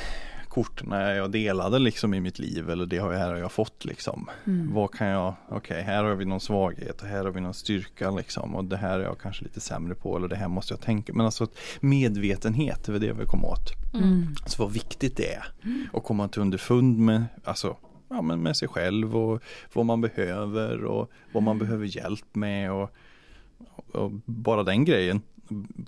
[0.51, 3.85] korten jag delade liksom i mitt liv eller det har jag, här har jag fått
[3.85, 4.31] liksom.
[4.47, 4.75] Mm.
[4.75, 8.11] Vad kan jag, okej här har vi någon svaghet och här har vi någon styrka
[8.11, 10.81] liksom och det här är jag kanske lite sämre på eller det här måste jag
[10.81, 11.13] tänka.
[11.13, 11.47] Men alltså
[11.81, 13.95] medvetenhet, är det jag vill komma åt.
[13.95, 14.35] Mm.
[14.43, 15.45] Alltså vad viktigt det är
[15.93, 17.77] att komma till underfund med, alltså,
[18.09, 19.43] ja, men med sig själv och
[19.73, 22.91] vad man behöver och vad man behöver hjälp med och,
[23.93, 25.21] och bara den grejen.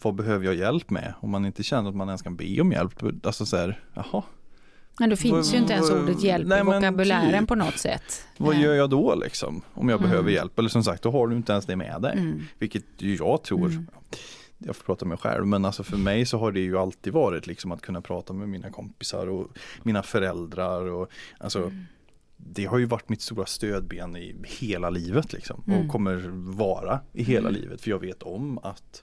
[0.03, 1.15] Vad behöver jag hjälp med?
[1.21, 3.03] Om man inte känner att man ens kan be om hjälp.
[3.27, 4.23] Alltså så här, jaha,
[4.99, 7.49] Men då finns Vad- ju inte ens ordet hjälp Nej, i vokabulären typ.
[7.49, 8.25] på något sätt.
[8.37, 9.63] vad gör jag då liksom?
[9.75, 10.11] Om jag Mm.
[10.11, 10.59] behöver hjälp.
[10.59, 12.13] Eller som sagt, då har du inte ens det med dig.
[12.19, 12.43] Mm.
[12.59, 13.87] Vilket jag tror, Mm.
[14.59, 17.13] jag får prata med mig själv, men alltså för mig så har det ju alltid
[17.13, 19.49] varit liksom att kunna prata med mina kompisar och
[19.83, 21.85] mina föräldrar och alltså Mm.
[22.37, 25.81] det har ju varit mitt stora stödben i hela livet liksom Mm.
[25.87, 26.17] och kommer
[26.57, 27.61] vara i hela Mm.
[27.63, 29.03] livet för jag vet om att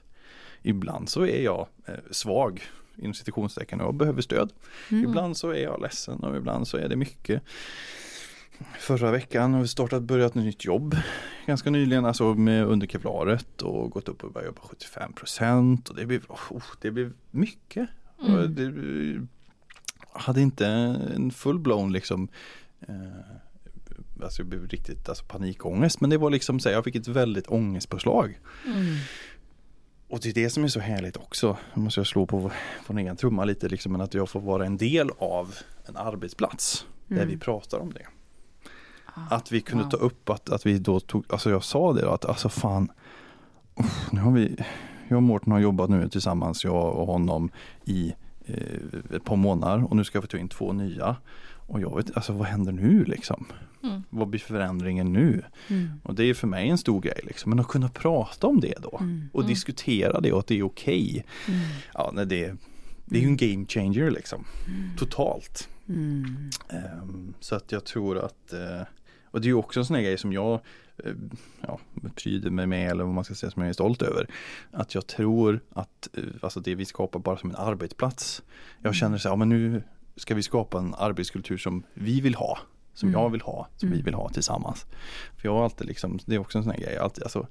[0.62, 2.62] ibland så är jag eh, svag
[3.00, 4.52] inom citationstecken och behöver stöd.
[4.90, 5.04] Mm.
[5.04, 7.42] Ibland så är jag ledsen och ibland så är det mycket.
[8.78, 10.96] Förra veckan har vi startat, börjat ett nytt jobb
[11.46, 15.12] ganska nyligen, alltså med under kevlaret och gått upp och börjat jobba 75
[15.88, 17.88] och det blev, oh, det blev mycket.
[18.28, 18.54] Mm.
[18.54, 19.26] Det,
[20.12, 22.28] hade inte en full-blown liksom
[22.80, 22.94] eh,
[24.22, 27.08] Alltså jag blev riktigt alltså, panikångest men det var liksom så här, jag fick ett
[27.08, 28.38] väldigt ångestpåslag.
[28.66, 28.96] Mm.
[30.10, 31.56] Och det är det som är så härligt också.
[31.74, 32.50] Nu måste jag slå på
[32.86, 35.54] vår egen trumma lite liksom, men att jag får vara en del av
[35.86, 37.28] en arbetsplats där Mm.
[37.28, 38.06] vi pratar om det.
[39.14, 39.90] Ah, Att vi kunde wow.
[39.90, 42.92] ta upp att, att vi då tog, alltså jag sa det då, att alltså fan,
[43.80, 44.56] uff, nu har vi,
[45.08, 47.50] jag och Mårten har jobbat nu tillsammans, jag och honom
[47.84, 48.14] i
[48.46, 51.16] eh, ett par månader och nu ska vi ta in två nya.
[51.70, 53.46] Och jag vet, alltså vad händer nu liksom?
[53.82, 54.02] Mm.
[54.10, 55.42] Vad blir förändringen nu?
[55.68, 55.90] Mm.
[56.02, 58.74] Och det är för mig en stor grej liksom, men att kunna prata om det
[58.82, 59.28] då Mm.
[59.32, 59.48] och Mm.
[59.48, 61.24] diskutera det och att det är okej.
[61.48, 61.60] Mm.
[61.94, 62.56] Ja, nej, det,
[63.04, 64.44] det är ju en game changer liksom,
[64.98, 65.68] totalt.
[66.68, 68.82] Ehm, så att jag tror att, eh,
[69.24, 70.60] och det är ju också en sån här grej som jag
[71.04, 71.12] eh,
[71.60, 71.78] ja,
[72.14, 74.26] pryder mig med eller vad man ska säga som jag är stolt över.
[74.70, 78.42] Att jag tror att eh, alltså det vi skapar bara som en arbetsplats.
[78.82, 79.82] Jag känner så här, ja, men nu
[80.20, 82.58] ska vi skapa en arbetskultur som vi vill ha.
[82.94, 83.20] Som Mm.
[83.20, 84.04] jag vill ha, som vi Mm.
[84.04, 84.86] vill ha tillsammans.
[85.36, 87.46] För jag har alltid liksom, det är också en sån här grej, alltid, alltså,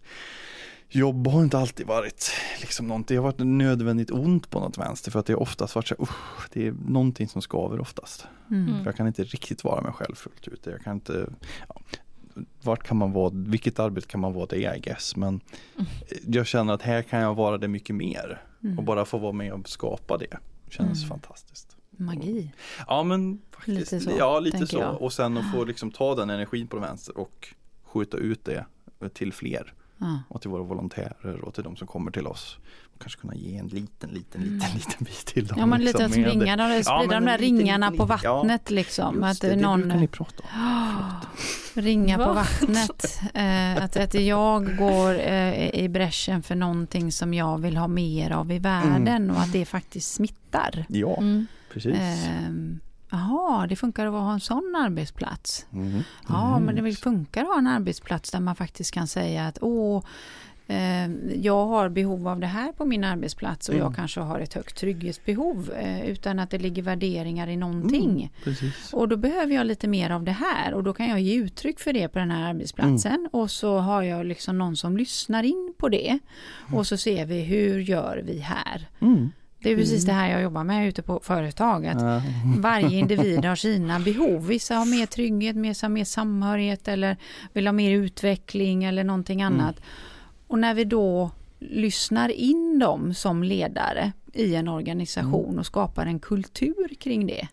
[0.91, 5.11] Jobb har inte alltid varit liksom någonting, det har varit nödvändigt ont på något vänster
[5.11, 8.27] för att det har oftast varit så "Usch, det är någonting som skaver oftast.
[8.51, 8.77] Mm.
[8.77, 10.65] För jag kan inte riktigt vara mig själv fullt ut.
[10.65, 11.29] Jag kan inte,
[11.69, 11.81] ja,
[12.61, 15.15] vart kan man vara, vilket arbete kan man vara det I guess.
[15.15, 15.41] Men
[16.27, 18.41] jag känner att här kan jag vara det mycket mer.
[18.63, 18.77] Mm.
[18.77, 20.37] Och bara få vara med och skapa det
[20.69, 21.09] känns Mm.
[21.09, 21.68] fantastiskt.
[21.99, 22.51] Magi.
[22.87, 24.77] Ja men faktiskt, Lite så, ja lite så.
[24.77, 25.01] jag.
[25.01, 27.47] Och sen att få liksom ta den energin på den vänster och
[27.83, 28.65] skjuta ut det
[29.13, 29.73] till fler.
[29.97, 30.19] Ja.
[30.27, 32.57] Och till våra volontärer och till de som kommer till oss.
[32.93, 34.75] Och kanske kunna ge en liten, liten, liten, Mm.
[34.75, 35.57] liten bit till dem.
[35.59, 38.35] Ja men liksom, lite som med- ringar, de sprida de där ringarna liten, på ja.
[38.35, 39.15] vattnet liksom.
[39.23, 39.79] Just att det, någon...
[39.79, 41.15] det brukar ni prata om.
[41.81, 42.33] Ringa på Va?
[42.33, 43.19] vattnet.
[43.33, 48.31] Eh, att, att jag går eh, i bräschen för någonting som jag vill ha mer
[48.31, 49.35] av i världen Mm.
[49.35, 50.85] och att det faktiskt smittar.
[50.89, 51.45] Ja, Mm.
[51.73, 51.95] Precis.
[52.27, 52.79] Ehm,
[53.11, 55.65] Jaha, det funkar att ha en sån arbetsplats.
[55.69, 56.03] Mhm.
[56.27, 56.63] Ja, Mm.
[56.75, 60.03] men det funkar att ha en arbetsplats där man faktiskt kan säga att åh,
[60.67, 61.09] eh,
[61.41, 63.85] jag har behov av det här på min arbetsplats och Mm.
[63.85, 68.31] jag kanske har ett högt trygghetsbehov eh, utan att det ligger värderingar i någonting.
[68.45, 68.55] Mm.
[68.93, 71.79] Och då behöver jag lite mer av det här och då kan jag ge uttryck
[71.79, 73.29] för det på den här arbetsplatsen Mm.
[73.31, 76.19] och så har jag liksom någon som lyssnar in på det
[76.73, 78.87] och så ser vi hur gör vi här.
[79.61, 79.75] Mm.
[79.77, 81.87] Det är precis det här jag jobbar med ute på företag.
[81.87, 82.21] Att Ja.
[82.57, 84.47] varje individ har sina behov.
[84.47, 87.17] Vissa har mer trygghet, vissa har mer samhörighet eller
[87.53, 89.53] vill ha mer utveckling eller någonting Mm.
[89.59, 89.81] annat.
[90.47, 95.59] Och när vi då lyssnar in dem som ledare i en organisation Mm.
[95.59, 97.47] och skapar en kultur kring det.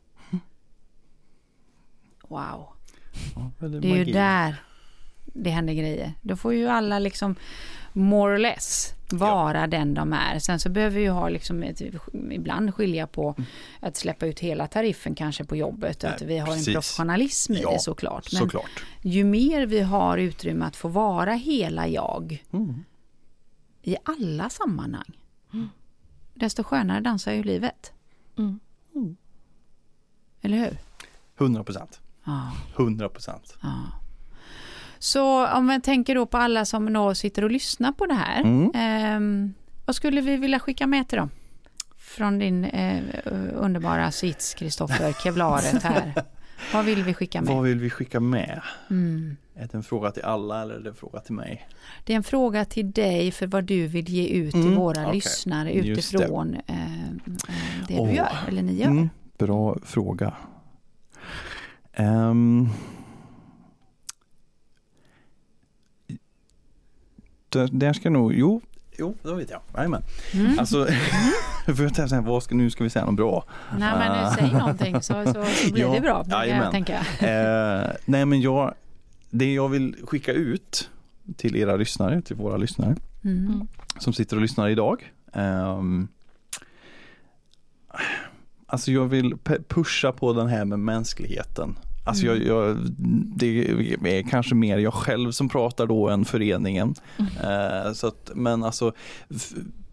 [2.29, 2.69] Wow.
[3.35, 4.55] Ja, Det är ju där
[5.37, 6.13] det händer grejer.
[6.23, 7.35] Då får ju alla liksom
[7.93, 10.39] more or less vara den de är.
[10.39, 11.83] Sen så behöver vi ju ha liksom ett,
[12.31, 13.45] ibland skilja på Mm.
[13.81, 16.69] att släppa ut hela tariffen kanske på jobbet och att vi har precis.
[16.69, 18.33] en professionalism i Ja, det såklart.
[18.33, 18.71] Men Såklart.
[19.03, 22.85] ju mer vi har utrymme att få vara hela jag Mm.
[23.83, 25.19] i alla sammanhang,
[26.35, 27.93] desto skönare dansar ju livet.
[28.39, 28.61] Mm.
[30.43, 30.79] Eller hur?
[31.39, 32.01] 100 procent.
[32.25, 32.53] Ja.
[32.77, 33.57] 100 procent.
[33.63, 33.75] Ja.
[34.99, 38.41] Så om man tänker då på alla som då sitter och lyssnar på det här.
[38.41, 38.71] Mm.
[38.75, 39.55] ehm,
[39.87, 41.31] vad skulle vi vilja skicka med till dem?
[41.99, 43.03] Från din eh,
[43.55, 46.13] underbara sits, Kristoffer, kevlaret här.
[46.73, 47.65] Vad vill vi skicka Vad med?
[47.65, 48.61] vill vi skicka med?
[48.91, 49.37] Mm.
[49.55, 51.69] Är det en fråga till alla eller är det en fråga till mig?
[52.05, 55.03] Det är en fråga till dig för vad du vill ge ut till Mm, våra
[55.03, 55.15] okej.
[55.15, 56.17] lyssnare Just det.
[56.19, 57.11] utifrån eh, eh,
[57.89, 58.15] det du Åh.
[58.15, 58.87] gör, eller ni gör.
[58.87, 60.33] Mm, bra fråga.
[61.99, 62.69] Um,
[67.49, 68.61] där, ska nog, jo,
[68.99, 69.61] jo, då vet jag.
[69.77, 70.03] Jajamän.
[70.35, 70.59] Mm.
[70.59, 70.87] Alltså,
[71.67, 73.45] för jag tänkte, vad ska, nu ska vi säga något bra.
[73.79, 76.85] Nej men nu säg någonting så, så, så blir Ja, det bra, jajamän.
[77.21, 77.85] jag.
[77.85, 78.75] Eh, nej men jag,
[79.31, 80.91] det jag vill skicka ut
[81.37, 83.47] till era lyssnare, till våra lyssnare Mm.
[83.47, 83.69] Mm.
[83.99, 85.13] som sitter och lyssnar idag.
[85.33, 86.09] ehm,
[88.67, 89.37] alltså jag vill
[89.69, 91.79] pusha på den här med mänskligheten.
[92.07, 92.49] Alltså jag, Mm.
[92.49, 92.77] jag,
[94.01, 96.95] det är kanske mer jag själv som pratar då än föreningen.
[97.19, 98.93] Eh, så att, men alltså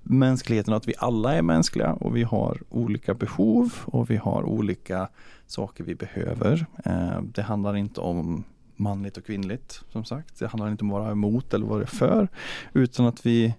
[0.04, 5.10] mänskligheten, att vi alla är mänskliga och vi har olika behov och vi har olika
[5.48, 6.66] saker vi behöver.
[6.86, 8.44] Eh, det handlar inte om
[8.76, 10.40] manligt och kvinnligt som sagt.
[10.40, 12.28] Det handlar inte om att vara emot eller vara för
[12.74, 13.54] utan att vi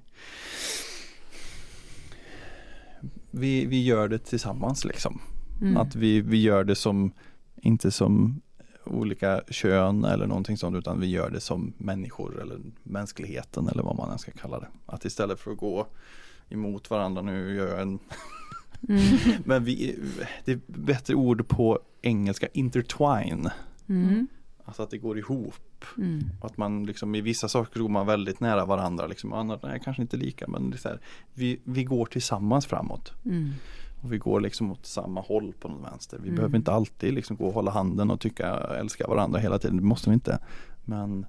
[3.31, 5.21] vi, vi gör det tillsammans liksom.
[5.61, 5.77] Mm.
[5.77, 7.13] Att vi, vi gör det som,
[7.57, 8.41] inte som
[8.87, 13.97] olika kön eller någonting sånt utan vi gör det som människor eller mänskligheten eller vad
[13.97, 14.69] man än ska kalla det.
[14.87, 15.87] Att istället för att gå
[16.49, 17.99] emot varandra nu gör jag en
[18.89, 19.19] Mm.
[19.45, 19.99] Men vi,
[20.45, 23.51] det är bättre ord på engelska, intertwine.
[23.89, 24.29] Mm.
[24.65, 25.85] Alltså att det går ihop.
[25.99, 26.23] Mm.
[26.41, 29.07] Att man liksom i vissa saker går man väldigt nära varandra.
[29.07, 29.33] Liksom.
[29.33, 31.01] Andra nej, kanske inte lika men det är här,
[31.35, 33.13] vi, vi går tillsammans framåt.
[34.05, 34.07] Mm.
[34.07, 36.19] Och vi går liksom åt samma håll på något vänster.
[36.19, 36.37] Vi Mm.
[36.37, 39.77] behöver inte alltid liksom gå och hålla handen och tycka älska varandra hela tiden.
[39.77, 40.39] Det måste vi inte.
[40.85, 41.27] Men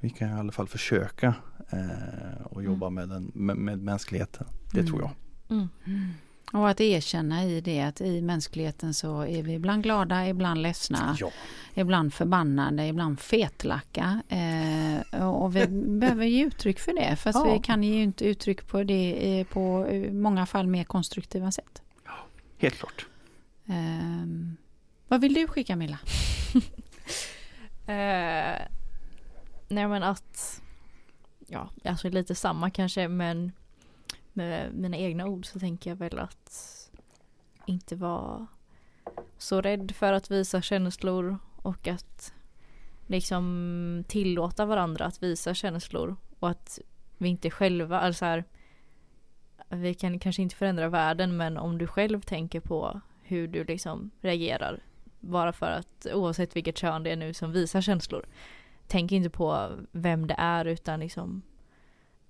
[0.00, 1.34] vi kan i alla fall försöka
[1.70, 4.46] eh, och jobba med, den, med, med mänskligheten.
[4.72, 4.90] Det Mm.
[4.92, 5.10] tror jag.
[6.52, 11.16] Och att erkänna i det att i mänskligheten så är vi ibland glada, ibland ledsna,
[11.20, 11.30] Ja.
[11.74, 14.22] ibland förbannade, ibland fetlacka.
[14.28, 15.66] Eh, och vi
[16.00, 17.16] behöver ge uttryck för det.
[17.16, 17.52] Fast Ja.
[17.52, 21.82] vi kan ge inte uttryck på det eh, på eh, många fall mer konstruktiva sätt.
[22.58, 23.06] Helt klart.
[23.66, 24.26] Eh,
[25.08, 25.98] vad vill du skicka Milla?
[27.86, 28.62] Eh,
[29.68, 30.60] nej men att,
[31.46, 33.52] ja, alltså lite samma kanske men
[34.38, 36.74] med mina egna ord så tänker jag väl att
[37.66, 38.46] inte vara
[39.38, 42.32] så rädd för att visa känslor och att
[43.06, 46.78] liksom tillåta varandra att visa känslor och att
[47.18, 48.44] vi inte själva, alltså här,
[49.68, 54.10] vi kan kanske inte förändra världen men om du själv tänker på hur du liksom
[54.20, 54.82] reagerar
[55.20, 58.26] bara för att oavsett vilket kön det är nu som visar känslor.
[58.86, 61.42] Tänk inte på vem det är utan liksom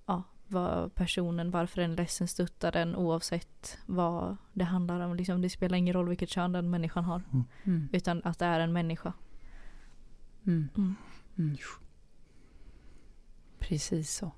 [0.06, 5.16] ja, vad personen, varför den är ledsen, stöttar den oavsett vad det handlar om.
[5.16, 7.22] Liksom, det spelar ingen roll vilket kön den människan har
[7.64, 7.88] Mm.
[7.92, 9.12] utan att det är en människa.
[10.46, 10.68] Mm.
[10.76, 10.94] Mm.
[11.38, 11.56] Mm.
[13.58, 14.32] Precis så.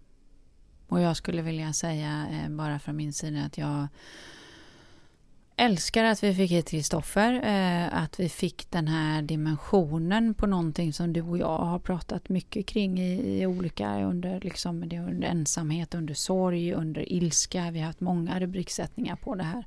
[0.88, 3.88] Och jag skulle vilja säga eh, bara från min sida att jag
[5.60, 7.32] älskar att vi fick hit Kristoffer.
[7.32, 12.28] Eh, att vi fick den här dimensionen på någonting som du och jag har pratat
[12.28, 17.70] mycket kring i, i olika under, liksom, det, under ensamhet, under sorg, under ilska.
[17.70, 19.64] Vi har haft många rubriksättningar på det här.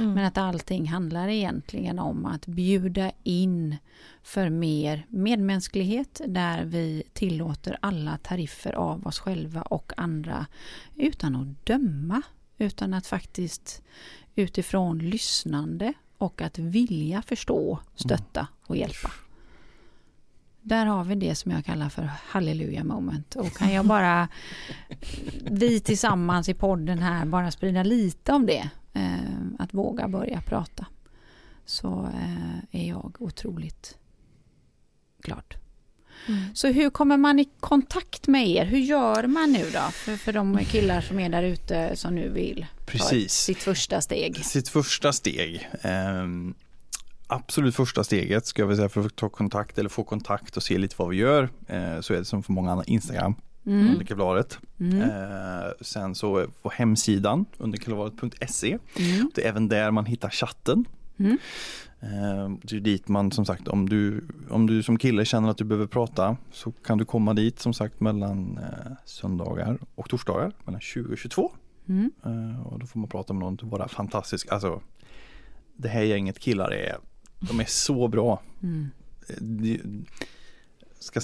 [0.00, 0.14] Mm.
[0.14, 3.76] Men att allting handlar egentligen om att bjuda in
[4.22, 10.46] för mer medmänsklighet där vi tillåter alla tariffer av oss själva och andra
[10.96, 12.22] utan att döma.
[12.58, 13.82] Utan att faktiskt
[14.34, 19.10] utifrån lyssnande och att vilja förstå, stötta och hjälpa.
[20.62, 23.36] Där har vi det som jag kallar för halleluja moment.
[23.36, 24.28] Och kan jag bara,
[25.50, 28.70] vi tillsammans i podden här, bara sprida lite om det.
[28.92, 29.18] Eh,
[29.58, 30.86] att våga börja prata.
[31.64, 33.98] Så eh, är jag otroligt
[35.18, 35.63] glad.
[36.28, 36.40] Mm.
[36.54, 38.64] Så hur kommer man i kontakt med er?
[38.64, 39.90] Hur gör man nu då?
[39.92, 43.32] För, för de killar som är där ute som nu vill ta Precis.
[43.32, 44.44] sitt första steg.
[44.44, 45.68] Sitt första steg.
[45.82, 46.54] ehm,
[47.26, 50.78] absolut första steget ska jag säga för att ta kontakt eller få kontakt och se
[50.78, 51.42] lite vad vi gör.
[51.68, 53.34] Eh, så är det som för många andra Instagram
[53.66, 53.90] Mm.
[53.92, 54.58] under kevlaret.
[54.80, 55.02] Mm.
[55.02, 58.78] Eh, sen så på hemsidan under kevlaret.se.
[58.98, 59.30] Mm.
[59.34, 60.84] Det är även där man hittar chatten.
[61.18, 61.38] Mm.
[62.00, 65.58] Eh, det är dit man som sagt om du, om du som kille känner att
[65.58, 70.52] du behöver prata så kan du komma dit som sagt mellan eh, söndagar och torsdagar
[70.64, 71.52] mellan 20 och 22.
[71.88, 72.12] Mm.
[72.24, 74.80] Eh, och då får man prata med någon av våra fantastiska, alltså
[75.76, 76.96] det här gänget killar är,
[77.40, 78.42] de är så bra.
[78.62, 78.90] Mm.
[79.38, 79.80] Det,
[80.98, 81.20] ska,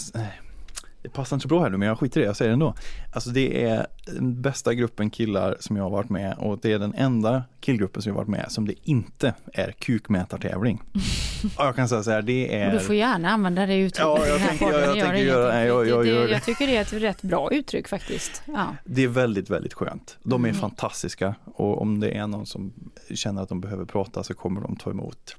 [1.03, 2.53] det passar inte så bra här nu men jag skiter i det, jag säger det
[2.53, 2.75] ändå.
[3.13, 6.79] Alltså det är den bästa gruppen killar som jag har varit med och det är
[6.79, 10.83] den enda killgruppen som jag har varit med som det inte är kukmätartävling.
[11.59, 13.99] Och jag kan säga så här, det är du får gärna använda det uttrycket.
[14.01, 15.27] Ja, jag tänker- jag- jag Gör tänker ingenting.
[15.27, 16.33] göra- nej, jag- jag det, gör det, det.
[16.33, 18.43] jag tycker det är ett rätt bra uttryck faktiskt.
[18.47, 18.77] Ja.
[18.85, 20.19] Det är väldigt, väldigt skönt.
[20.23, 20.61] De är Mm.
[20.61, 22.73] fantastiska och om det är någon som
[23.15, 25.37] känner att de behöver prata så kommer de ta emot.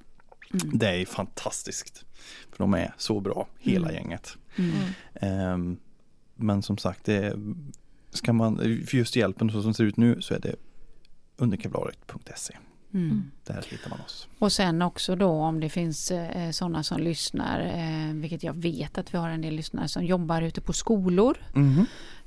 [0.54, 0.78] Mm.
[0.78, 2.06] Det är fantastiskt.
[2.52, 3.96] För de är så bra, hela Mm.
[3.96, 4.38] gänget.
[4.56, 4.78] Mm.
[5.14, 5.78] Ehm,
[6.36, 7.36] men som sagt, det
[8.10, 10.56] ska man, för just hjälpen så som det ser ut nu så är det
[11.38, 12.58] underkevlaret.se.
[12.94, 13.32] Mm.
[13.44, 14.28] Där hittar man oss.
[14.40, 18.98] Och sen också då om det finns eh, sådana som lyssnar, eh, vilket jag vet
[18.98, 21.38] att vi har en del lyssnare som jobbar ute på skolor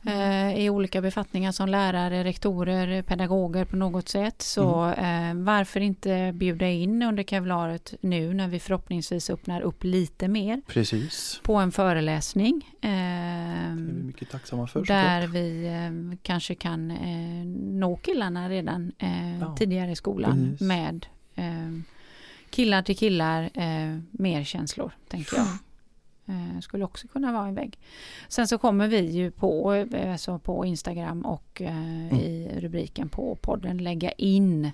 [0.06, 4.42] eh, i olika befattningar som lärare, rektorer, pedagoger på något sätt.
[4.42, 10.28] Så eh, varför inte bjuda in under kevlaret nu när vi förhoppningsvis öppnar upp lite
[10.28, 11.40] mer Precis.
[11.42, 12.76] på en föreläsning.
[12.80, 14.84] Det är Eh, vi mycket tacksamma för.
[14.84, 15.34] där såklart.
[15.34, 17.44] vi eh, kanske kan eh,
[17.78, 20.60] nå killarna redan eh, Ja, tidigare i skolan precis.
[20.68, 21.44] med eh,
[22.50, 25.46] killar till killar, eh, mer känslor tänker jag.
[26.26, 27.78] Eh, skulle också kunna vara en väg.
[28.28, 33.38] Sen så kommer vi ju på, eh, alltså på Instagram och eh, i rubriken på
[33.40, 34.70] podden lägga in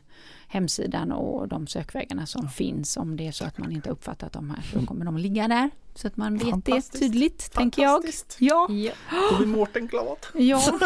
[0.49, 4.51] hemsidan och de sökvägarna som finns om det är så att man inte uppfattat de
[4.51, 4.65] här.
[4.75, 7.91] Då kommer de ligga där så att man vet det tydligt, tänker jag.
[8.03, 8.37] Fantastiskt.
[8.41, 8.93] Ja, Ja.
[9.31, 10.19] Då blir Mårten glad.
[10.35, 10.63] ja.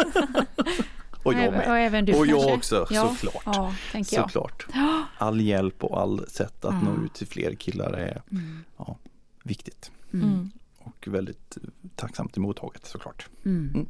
[1.23, 1.69] Och jag även, med.
[1.69, 2.55] och även du Och jag kanske?
[2.79, 3.15] också, ja.
[3.19, 3.43] såklart.
[3.45, 4.31] Ja, tänker jag.
[4.31, 4.65] Såklart.
[5.17, 6.81] All hjälp och all sätt att Ja.
[6.81, 8.63] nå ut till fler killar är Mm.
[9.45, 9.91] Viktigt.
[10.13, 10.29] Mm.
[10.29, 10.51] Mm.
[10.77, 11.57] Och väldigt
[11.95, 13.27] tacksamt emottaget såklart.
[13.45, 13.69] Mm.
[13.73, 13.87] Mm.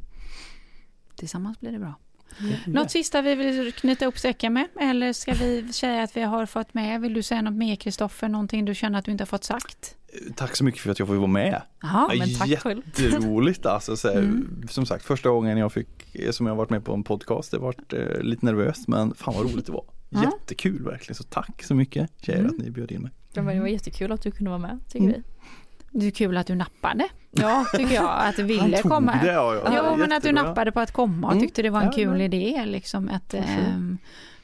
[1.16, 1.94] Tillsammans blir det bra.
[2.38, 2.56] Ja.
[2.72, 4.68] Något sista vi vill knyta upp säcken med?
[4.80, 7.00] Eller ska vi säga att vi har fått med?
[7.00, 8.28] Vill du säga något mer Kristoffer?
[8.28, 9.96] Någonting du känner att du inte har fått sagt?
[10.34, 11.62] Tack så mycket för att jag får vara med.
[11.82, 12.48] Jaha, men tack.
[12.48, 13.96] Jätteroligt alltså.
[13.96, 14.62] Så här, Mm.
[14.68, 17.92] Som sagt första gången jag fick, som jag varit med på en podcast, det varit
[17.92, 19.84] eh, lite nervöst men fan vad roligt det var.
[20.10, 22.50] Jättekul verkligen, så tack så mycket tjejer Mm.
[22.50, 23.10] att ni bjöd in mig.
[23.42, 25.22] Men det var jättekul att du kunde vara med, tycker Mm.
[25.92, 25.98] vi.
[26.00, 27.08] Det är kul att du nappade.
[27.30, 28.26] Ja, tycker jag.
[28.28, 29.18] Att du ville komma.
[29.22, 29.74] det, ja, ja.
[29.74, 31.44] Ja, men att du nappade på att komma och Mm.
[31.44, 32.64] tyckte det var en Ja, kul idé.
[32.66, 33.98] Liksom, att, ehm,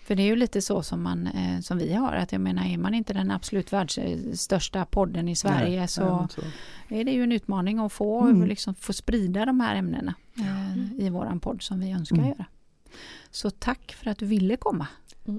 [0.04, 2.12] för det är ju lite så som, man, eh, som vi har.
[2.12, 3.98] Att jag menar, är man inte den absolut världs,
[4.34, 6.40] största podden i Sverige Nej, så så.
[6.94, 8.44] är det ju en utmaning att få, Mm.
[8.44, 12.28] liksom, få sprida de här ämnena eh, i våran podd som vi önskar Mm.
[12.28, 12.44] göra.
[13.34, 14.86] Så tack för att du ville komma.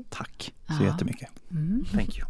[0.09, 0.85] Tack så Ja.
[0.85, 1.29] jättemycket.
[1.51, 1.85] Mm.
[1.91, 2.27] Thank you.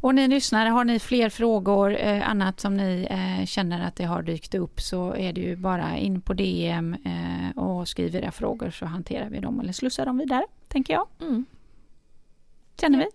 [0.00, 4.04] Och ni lyssnare, har ni fler frågor, eh, annat som ni eh, känner att det
[4.04, 8.32] har dykt upp så är det ju bara in på DM eh, och skriv era
[8.32, 11.06] frågor så hanterar vi dem eller slussar dem vidare, tänker jag.
[11.20, 11.44] Mm.
[12.80, 13.06] Känner vi?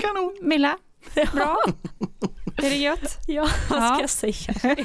[0.00, 0.36] Kanon!
[0.48, 0.78] Milla?
[1.32, 1.56] Bra?
[2.56, 3.18] är det gött?
[3.26, 3.88] Ja, vad Ja.
[3.94, 4.76] ska jag säga?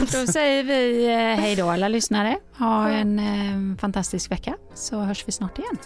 [0.00, 2.36] Då säger vi eh, hej då alla lyssnare.
[2.58, 5.76] Ha en eh, fantastisk vecka så hörs vi snart igen.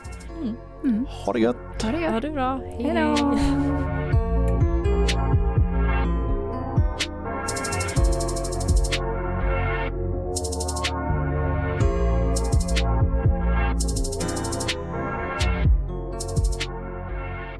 [0.42, 0.54] Mm.
[0.84, 1.06] Mm.
[1.06, 1.82] Ha det gött!
[1.82, 2.22] Ha det Ha gött.
[2.22, 2.60] det bra.
[2.78, 3.38] Hej då!